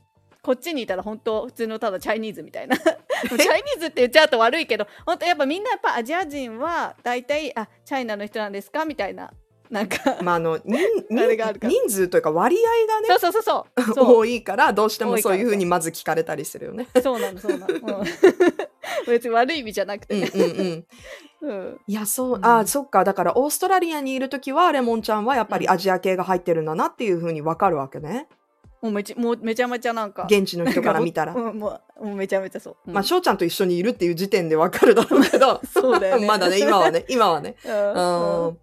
[0.41, 2.75] こっちにいたら本当普通のただチャイニーズみたいな。
[2.81, 9.31] チャイニーズって言っちゃうと悪いけど本当やっぱみんなやっぱアジア人は大体あチャイナの人なんですかみたいな
[9.71, 14.17] なんか、まああの人人数というか割合がねそうそうそうそう。
[14.17, 16.87] 多いからどうしてもそういうふうにまず聞かれたりするよね。
[17.01, 18.05] そうなのそうなの、うん。
[19.07, 20.13] 別に悪い意味じゃなくて。
[20.13, 21.79] うんね、うんうん、うん。
[21.87, 22.45] いやそう、うん。
[22.45, 23.05] あそっか。
[23.05, 28.27] だからオーストラリアにいる時はレモンちゃんはやっぱりアジア系が入ってるんだなっていうふうに分かるわけね。
[28.81, 30.25] もうめちもうめちゃめちゃなんか。
[30.29, 31.33] 現地の人から見たら。
[31.33, 32.93] うんもう もうめちゃめちゃそう、うん。
[32.93, 35.61] まあ翔ちゃんと一緒にいるっていう時点で分かるだろうけど。
[35.71, 36.27] そうだよね。
[36.27, 37.55] まだね今はね今はね。
[37.63, 38.47] ううん。
[38.49, 38.57] ん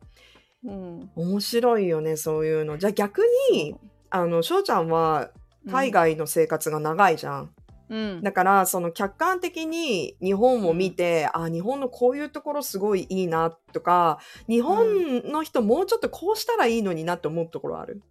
[0.65, 1.11] うん。
[1.15, 2.79] 面白いよねそういうの。
[2.79, 3.77] じゃあ逆に
[4.11, 5.31] あの翔ちゃんは
[5.65, 5.73] うん。
[5.73, 7.51] 海外の生活が長いじゃん。
[7.91, 8.23] うん。
[8.23, 18.03] だからその客観的に日本を見て、あ日本のこういうところすごいいいなとか日本の人もうちょっとこうしたらいいのになって思うところある？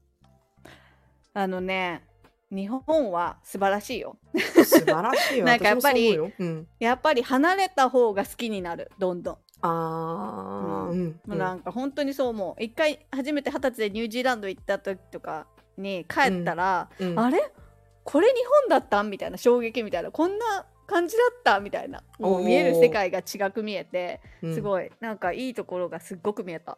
[1.33, 2.03] あのね
[2.49, 4.17] 日本は素晴らしいよ。
[4.35, 5.45] 素晴らしいよ。
[5.47, 17.19] なんかやっぱりうん、やっぱり離れた方が好きになるどんどん、あーうん、もうなんか本当にそう思う一回初めて二十歳でニュージーランド行った時とかに帰ったら、うん。
[17.19, 17.51] あれ？
[18.03, 19.09] これ日本だったん？
[19.09, 20.11] みたいな衝撃みたいな。
[20.11, 21.59] こんな感じだった？
[21.59, 22.03] みたいな。
[22.19, 22.43] もおー。
[22.43, 24.53] う見える世界が違く見えてうん。
[24.55, 24.91] すごい。
[24.99, 26.77] なんかいいところがすっごく見えた。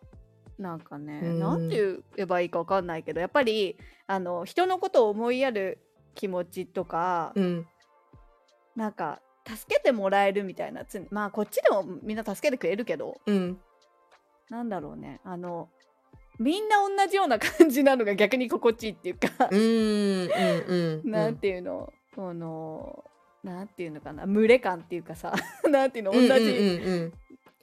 [0.58, 1.40] なんかね、うん。
[1.40, 5.80] なんて言えばいいかわかんないけどやっぱりあの人のことを思いやる
[6.16, 7.68] 気持ちとか、うん。
[8.76, 9.22] なんか
[9.56, 13.20] 助けてもらえるみたいなつまあこっちでもみんな助けてくれるけど。
[13.26, 13.60] うん。
[14.50, 15.20] なんだろうね。
[15.24, 15.70] あの
[16.40, 21.92] みんな同じような感じなのが逆に心地いいっていうか、うんなんていうの？
[22.16, 23.04] この
[23.44, 24.26] なんていうのかな？
[24.26, 25.34] 群れ感っていうかさ。
[25.70, 26.14] なんていうの？
[26.14, 27.12] 同じ、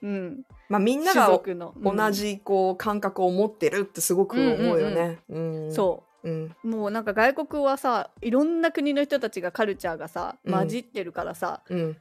[0.02, 5.18] うんまあみんな種が同じこう感覚を持ってるってすごく思うよね。
[5.30, 5.72] うん。
[5.72, 6.30] そうう
[6.66, 6.70] ん。
[6.70, 10.52] もうなんか外国はさいろんな国の人たちがカルチャーがさうん。
[10.52, 11.96] 混じってるからさ、うん。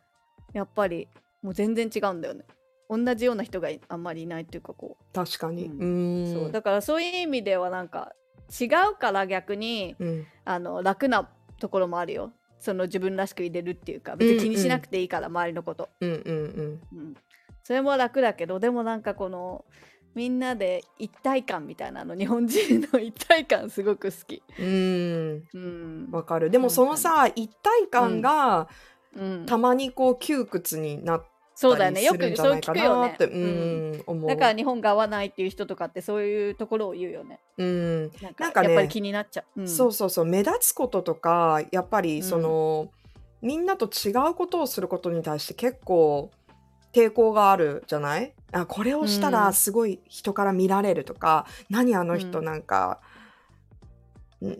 [0.53, 1.07] やっぱり
[1.41, 2.43] もう全然違うんだよね。
[2.89, 5.65] 同じような人がいあんまりいないっていうかこ確かに。
[5.65, 6.23] ううん。
[6.23, 6.51] う、そう。
[6.51, 8.13] だからそういう意味ではなんか
[8.59, 10.25] 違うから逆にうん。
[10.43, 12.33] あの楽なところもあるよ。
[12.59, 16.81] その自分らしく入れるっていうか別に気にしなくていいから、周りのこと、うんうん。
[16.93, 17.15] うん、
[17.63, 19.65] それも楽だけどでもなんかこの
[20.15, 24.41] みんなで一体感みたいなの日本人の一体感すごく好き。
[24.59, 26.49] うんわかる。
[26.49, 28.67] でもそのさ一体感が
[29.17, 31.25] うん、たまにこう窮屈になっ
[31.57, 33.17] そうだよねよくそう聞くよねなっ。
[33.17, 33.45] てうんう
[33.95, 34.29] ん思う。
[34.29, 37.39] だから日本が合わないっていう人とかってそういうところを言うよね。
[37.57, 39.61] うんなんかやっぱり気になっちゃう。
[39.61, 42.89] うんそうそうそう目立つこととかやっぱりその、
[43.41, 46.29] みんなと違うことをすることに対して結構
[46.95, 48.33] 抵抗があるじゃない？
[48.53, 49.33] あこれをしたうん。
[49.33, 52.45] らすごい人から見られるとか、何あの人うん。
[52.45, 53.01] なんか、
[54.41, 54.53] ん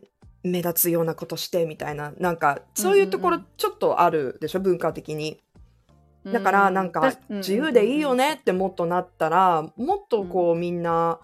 [0.43, 4.60] 目立つようなことしてみたいななんかそういうところうんうんちょっとあるでしょ？
[4.60, 5.41] 文化的に。
[6.26, 11.19] だからなんかうん自由でいいよねってもっとなったらもっとこうみんな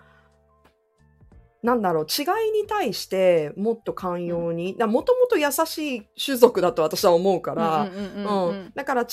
[1.63, 8.71] なんだろう違いに対してもっと寛容にもともと優しい種族だと私は思うからうんうんうんううんん。
[8.76, 9.08] だから違う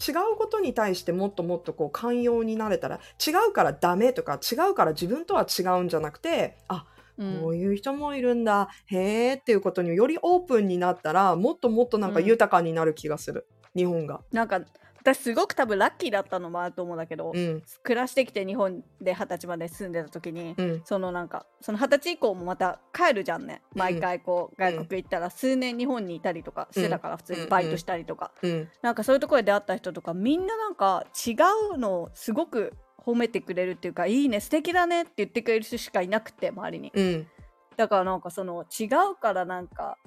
[0.00, 6.84] 違うことに対してもっともっとこう寛容になれたら違うからダメとか違うから自分とは違うんじゃなくてあ
[7.16, 7.40] うん。
[7.42, 12.26] こういう人もいるんだへーっていうことによりオープンになったらもっともっとなんかうん。
[12.26, 14.20] 豊かになる気がする、日本が。
[14.32, 14.60] なんか
[15.04, 17.62] 私すごく多分ラッキーだったのもあると思うんだけど、うん。
[17.82, 20.82] 暮らしてきて日本で二十歳まで住んでた時に、うん。
[20.86, 23.60] そのなんかその二十歳以降もまた帰るじゃんね。
[23.74, 28.68] 毎回こう外国行ったら数年日本にいたりとかしてたから普通にバイトしたりとか、うん。
[28.80, 31.32] なんかそういうところで出会った人とかみんななんか違
[31.74, 36.90] うのをすごく褒めてくれるっていうかいいね素敵だねって言ってくれる人しかいなくて周りに。
[36.94, 37.26] うん。
[37.76, 39.98] だからなんかその違うからなんか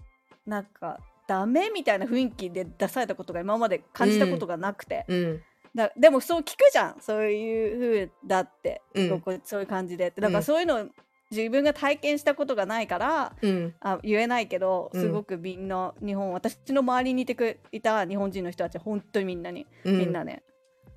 [0.48, 5.42] なんかダメみたいな雰囲気で出されたことが今まで感じたことがなくて、うん。
[5.76, 6.96] だでもそう聞くじゃん。
[7.02, 7.74] そうい
[8.08, 9.24] う風だって、うん。
[9.44, 10.08] そういう感じで。
[10.08, 10.88] ってだかうんらそういうの
[11.30, 13.76] 自分が体験したことがないからうん。
[13.82, 15.02] あ言えないけどうん。
[15.02, 19.98] すごくみんな日本、私の周りにいてくいた日本人の人たちは本当にみんなに、うん。
[19.98, 20.44] みんなね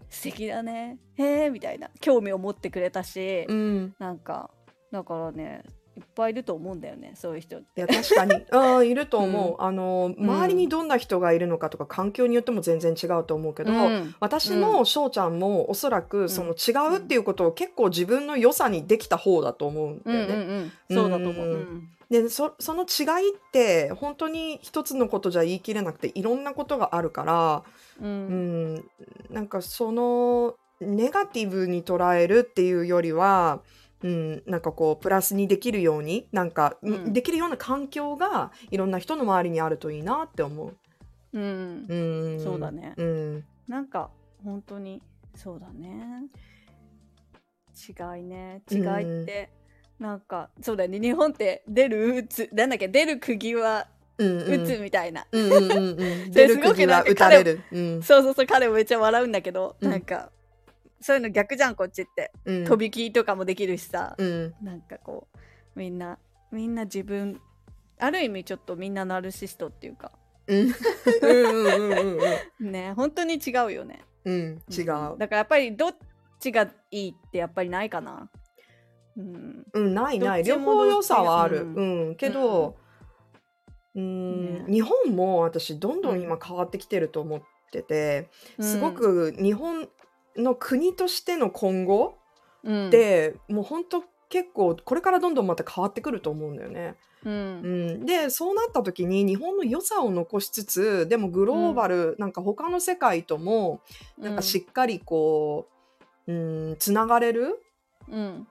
[0.08, 3.94] 素敵だねへえみたいな興味を持ってくれたし、うん。
[3.98, 4.50] なんか
[4.92, 5.62] だからね
[6.00, 8.34] いっぱいいると思うんだよねそういう人いや確かに。
[8.50, 10.24] うんいると思う、あのうん。
[10.24, 14.14] 周りにどんな人がいるのかとか環境によっても全然違うと思うけど、うん。
[14.18, 20.34] 私も翔ちゃんもおそらくその違うっていうことを結構自分の良さにできた方だと思うんだうんよね。
[20.34, 21.52] うんうんそうだと思う、うん。
[21.52, 27.62] うんでそその違いって本当に一つのことじゃ言い切れなくていろんなことがあるから、
[28.00, 28.84] ううんん、
[29.30, 33.60] なんかそのネガティブに捉えるっていうよりは、
[34.02, 37.12] うん、なんかこうプラスにできるようになんか、うん。
[37.12, 40.76] できるような環境がいろんな人の周りにあるといいなって思う。
[41.32, 41.86] うん。
[41.88, 41.94] う
[42.36, 42.94] ん、そうだね。
[42.96, 43.44] うん。
[43.68, 44.10] なんか
[44.42, 45.02] 本当に
[45.34, 46.24] そうだね。
[47.88, 48.62] 違いね。
[48.70, 49.50] 違いって、
[49.98, 50.98] なんかそうだよね。
[50.98, 52.88] 日本って出る打つなんだっけ？
[52.88, 53.86] 出る釘は
[54.18, 54.62] うんうん。
[54.62, 57.60] 打つみたいな、 すごく釘はなんか打たれる。
[57.70, 58.02] うん。
[58.02, 59.90] そうそうそう彼もめっちゃ笑うんだけど、うん。
[59.90, 60.30] なんか
[61.00, 62.64] そういうの逆じゃんこっちって、うん。
[62.64, 64.54] 飛び木とかもできるしさ、うん。
[64.62, 66.18] なんかこうみんな
[66.52, 67.40] みんな自分
[67.98, 70.12] ある意味ちょっとみんなナルシストっていうか。
[70.46, 70.58] うん。
[70.58, 70.70] うん
[71.22, 72.18] うんうん
[72.60, 74.00] うん ね本当に違うよね。
[74.24, 74.86] うん違う。
[74.86, 75.96] だからやっぱりどっ
[76.38, 78.30] ちがいいってやっぱりないかな。
[79.16, 79.66] うん。
[79.72, 80.44] うん、ないない。
[80.44, 81.58] 両方良さはある。
[81.58, 82.76] どっちうん、けど、
[83.94, 87.42] うん、ね日本も私どんどん今変わってきてると思っ
[87.72, 88.28] てて、
[88.60, 89.88] すごく日本
[90.36, 92.16] の国としての今後
[92.62, 92.88] うん。
[92.88, 96.94] って、もう本当結構これからどんどんまた変わってくると思うんだよね。
[97.24, 97.32] うん。
[97.32, 97.36] う
[98.02, 103.80] ん、でそうなった時に日本の良さを残しつつでもグローバル、なんか他の世界とも
[104.18, 105.68] なんかしっかりこ
[106.26, 107.62] う、うん、つながれる
[108.08, 108.46] うん。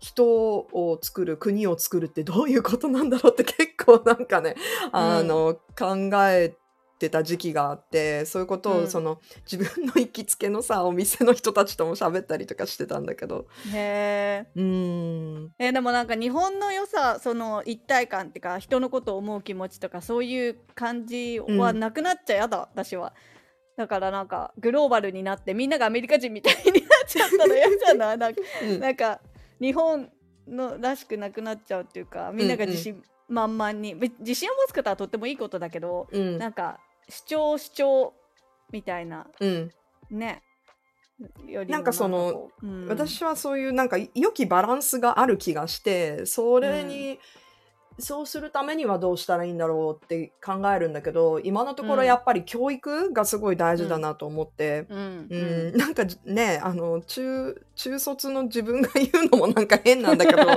[0.00, 4.54] 人を作る国を作るってどういうことなんだろうって結構なんかね、
[4.92, 6.54] あの考え
[6.98, 8.88] てた時期があってそういうことを、うん。
[8.88, 9.20] その
[9.50, 13.46] 自分の行きつけのさお店の人たちとも喋ったりとかしてたんだけど。
[13.72, 15.54] へえうーん。
[15.58, 23.14] えでもなんか日本の良さその一体感っていうか人のことを思う気持ちとかそういう感じはなくなっちゃやだ、私は。
[23.76, 28.14] だからなんかグローバルになってみんながアメリカ人みたいになっちゃったら嫌じゃな。
[28.14, 28.80] いなんかうん。
[28.80, 29.20] なんか
[29.60, 30.10] 日本
[30.48, 36.38] のらしくなくなっちゃうっていうかみんなが自信満々に、べ自信を持つことはとってもいいことだけど、うん。
[36.38, 38.14] なんか主張主張
[38.70, 39.70] みたいなうん。
[40.10, 40.42] ね。
[41.46, 42.88] よりもなんかそのうん。
[42.88, 47.18] 私はそういうなんか良きバランスがある気がしてそれに、
[47.98, 52.06] そうするためにはどうしたらいいんだろうって考えるんだけど今のところうん。
[52.06, 55.26] やっぱり教育がすごい大事だなと思って、うん。
[55.28, 55.72] うん。
[55.78, 60.42] なんかじねあの中中卒の自分が言うのもなんか変なんだけど、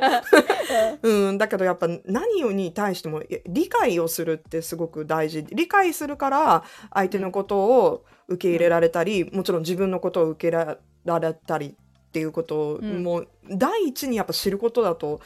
[1.01, 5.43] うん、だけどやっぱ何に対しても理解をするってすごく大事。
[5.49, 6.63] 理解するから
[6.93, 10.77] 相手のことを受け入れられたり、もちろん自分のことを受けら
[11.19, 11.75] れたり
[12.11, 15.21] っていうこともう第一にやっぱ知ることだと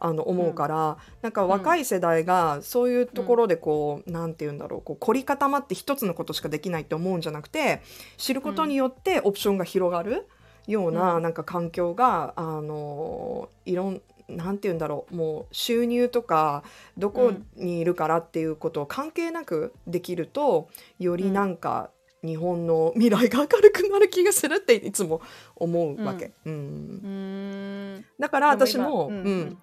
[0.00, 7.82] あの思うから、なんか若い世代がそういうところでこう、なんて言うんだろうこう凝り固まって一つのことしかできないって思うんじゃなくて
[8.16, 10.26] 知ることによってオプションが広がる
[10.66, 11.22] ような,、うん。
[11.22, 16.62] なんか環境があのいろんなんて言うんだろうもう収入とか
[16.96, 21.90] どこにいるからっていうことを関係なくできるとよりなんか
[22.22, 25.20] 日本の未来が明るくなる気がするっていつも
[25.56, 26.32] 思うわけ。
[26.44, 28.04] うん。
[28.18, 29.10] だから私も、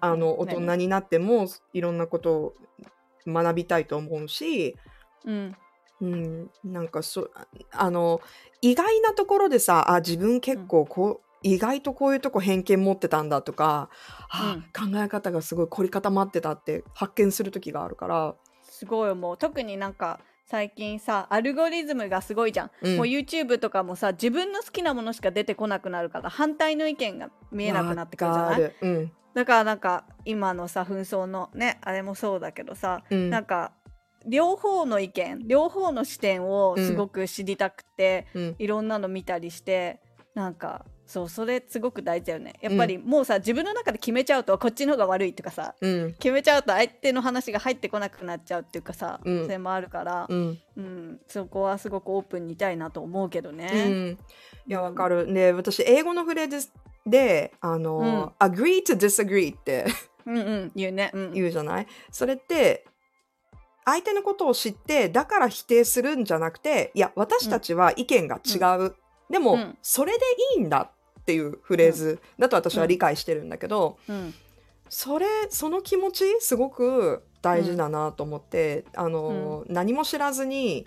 [0.00, 0.28] 何
[0.60, 2.54] 人になってもいろんなことを
[3.26, 4.76] 学びたいと思うし、
[5.24, 5.56] うん。
[6.00, 8.20] うん、なんかそああの
[8.60, 13.90] 意外なところでさあ自分結構こう、意外とこういうとこ偏見持ってたんだとか、
[14.30, 19.38] あ考え方がすごい凝り固まってたって発見する時があるから、すごいもう。
[19.38, 20.20] 特になんか
[20.50, 22.96] 最近さアルゴリズムがすごいじゃん、うん。
[22.96, 28.60] もう YouTube とかもさ自分の好きなものしか出てこなくなるから反対の意見が見えなくなってくるじゃない？
[28.60, 28.74] る。
[28.80, 29.12] うん。
[29.34, 33.28] だからなんか今のさ紛争のねあれもそうだけどさ、うん。
[33.28, 33.72] なんか
[34.26, 38.56] 両方の意見両方の視点をすごく知りたくて、うん。
[38.58, 40.00] いろんなの見たりして
[40.38, 42.54] なんかそうそれすごく大事だよね。
[42.60, 46.12] やっぱりもうさ自分の中で決めちゃうとこっちの方が悪いとかさうん。
[46.12, 49.42] 決めちゃうと相手の話が入ってこなくなっちゃうっていうかさ、うん。
[49.46, 50.58] それもあるから、うん。
[50.76, 51.20] うん。
[51.26, 53.88] そこはすごくオープンにいたいなと思うけどうね。
[53.88, 54.16] ん、い
[54.68, 55.26] やわかる。
[55.26, 56.68] ね私英語のフレーズ
[57.04, 59.86] であの、agree to disagree って
[60.24, 61.10] うん、うん、言うね。
[61.14, 61.86] うん、言うじゃない？
[62.12, 62.84] それって
[63.84, 68.94] 相手のことを知ってだから否定するんじゃなくていや私たちは意見が違う、
[69.30, 69.78] でも、うん。
[69.82, 70.24] それで
[70.56, 74.34] いいんだっていうフレーズだと私は理解してるんだけど、うん。
[74.88, 80.86] それその気持ちすごく大事だなと思って、あの何も知らずに、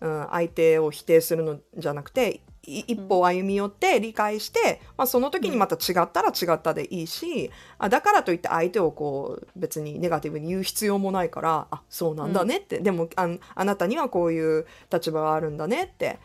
[0.00, 16.18] うん、相手を否定するのじゃなくてい一歩歩み寄って理解して、まあ、その時にまた違ったら違ったでいいし、あだからといって相手をこう別にネガティブに言う必要もないからあそうなんだねって、でもあんあなたにはこういう立場があるんだねって、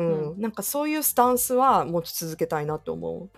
[0.00, 0.30] うん。
[0.32, 3.30] うなんかそういうスタンスは持ち続けたいなと思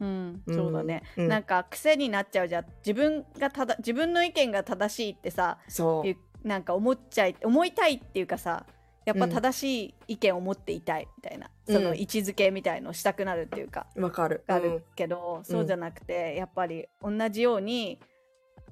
[0.00, 0.04] う。
[0.04, 0.54] ん、うん。
[0.54, 1.28] そうだね、うん。
[1.28, 2.66] なんか癖になっちゃうじゃん。
[2.78, 5.70] 自分がただ自分の意見が正しいってさう。
[5.70, 8.64] そいうなんか思っちゃい思いたいっていうかさ
[9.04, 9.30] やっぱうん。
[9.30, 11.74] 正しい意見を持っていたいみたいな、うん。
[11.74, 14.44] その位置づけみたいのをしたくなるっていうか、うわかる。
[14.46, 17.98] あるけど、そうじゃなくてやっぱり同じように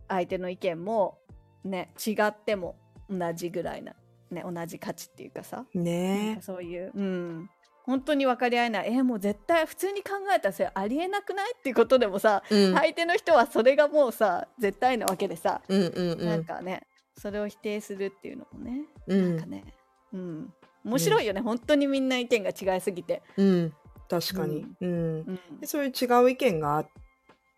[0.09, 1.19] 相手の意見も
[1.65, 2.77] ね違っても
[3.11, 3.95] 同じぐらいな、
[4.31, 6.35] ね、同じ価値っていうかさ、ね。
[6.37, 7.51] かそういう、うん、
[7.85, 8.93] 本当に分かり合えない。
[8.93, 12.75] えーもう絶対普通に考えたらそれありえなくないっていうことでもさ、うん。
[12.75, 16.27] 相手の人はそれがもうさ絶対なわけでさ、うんうんうん。
[16.27, 16.83] なんかね
[17.17, 19.37] それを否定するっていうのもね、うん。
[19.37, 19.65] なんかね、
[20.13, 20.53] うん、
[20.85, 23.73] 面白いよね、本当にみんな意見が違いすぎて、うん、
[24.09, 24.91] 確かに、うん。
[24.91, 25.41] うん。
[25.61, 26.85] でそういう違う意見があ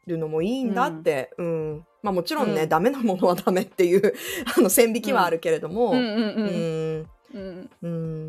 [0.07, 2.69] るのもいいんだって、うんまあもちろんね、うん。
[2.69, 4.15] ダメなものはダメっていう
[4.57, 5.99] あの線引きはあるけれども、うん。
[5.99, 7.39] うんううんん。
[7.39, 7.71] うん。
[7.83, 7.89] う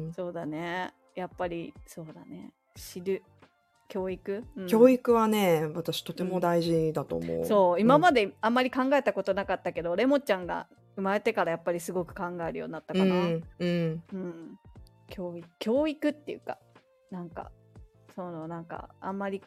[0.10, 0.14] ん。
[0.14, 0.94] そうだね。
[1.16, 2.52] やっぱりそうだね。
[2.76, 3.24] 知る。
[3.88, 4.68] 教育、うん。
[4.68, 7.46] 教育はね私とても大事だと思う。
[7.46, 7.80] そう。
[7.80, 13.44] 今まであんまり考えたことなかったけど、レモちゃんが生まれてからやっぱりすごく考えるようになったかな、うん。
[13.60, 14.04] うん。
[14.14, 14.60] うん、
[15.10, 16.58] 教育教育っていうか
[17.10, 17.52] なんか
[18.16, 19.42] そのなんかあんまり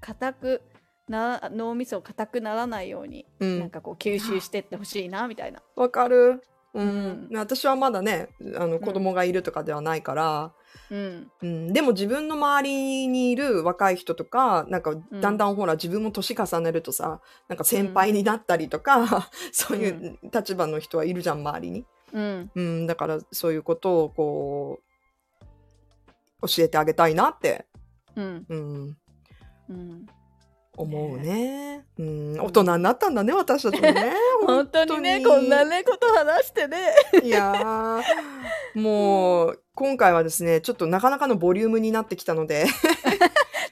[0.00, 0.62] 硬く
[1.10, 3.58] な脳みそ硬くならないように、うん。
[3.58, 5.60] なんかこう吸収してってほしいなみたいな。
[5.74, 6.40] わかる。
[6.72, 7.28] ううん。
[7.32, 10.52] ん、私はまだねあの子供がいるとかではないから、
[10.88, 11.30] うん。
[11.42, 15.20] うん、でも自分の周りにいる若い人とかなんかん。
[15.20, 22.50] だんだんほら自分も年重ねるとさなんか先輩になったりとか、 そういう立場の人はいるじゃん周りに、うん。
[22.54, 24.78] うん、だからそういうことをこ
[26.42, 27.66] う教えてあげたいなって、
[28.14, 28.46] うん。
[28.48, 28.96] うん、
[29.70, 30.06] うん、
[30.76, 34.12] 思うね、うん、大人になったんだね私たちもね。
[34.46, 36.94] 本当にねこんなねこと話してね。
[37.22, 38.80] いやー。
[38.80, 42.66] もう今回はですねちょっとなかなかのボリュームになってきたので。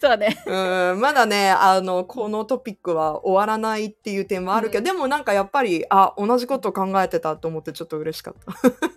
[0.01, 0.42] そうだね。
[0.46, 1.01] うん。
[1.01, 4.84] まだねあのこのトピックは終わらないっていう点もあるけど、うん。
[4.84, 8.34] でもなんかやっぱりあ同じことを考えてたと思ってちょっと嬉しかっ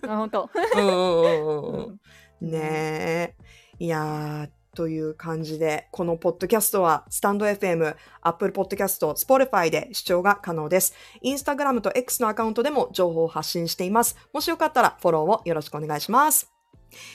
[0.02, 0.12] た。
[0.12, 0.50] あ本当。
[0.76, 1.98] うんうんうん。
[2.40, 2.50] うん。
[2.50, 3.34] ねえ。
[3.78, 10.94] いやーという感じで、このポッドキャストは、スタンド FM、Apple Podcast、Spotify で視聴が可能です。
[11.24, 14.16] Instagram と X のアカウントでも情報を発信しています。
[14.32, 16.52] もしよかったらフォローをよろしくお願いします。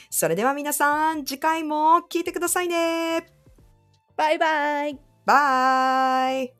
[0.10, 3.28] それでは皆さん、次回も聞いてくださいね。
[4.16, 4.99] バイバイ。
[5.26, 6.53] バイ。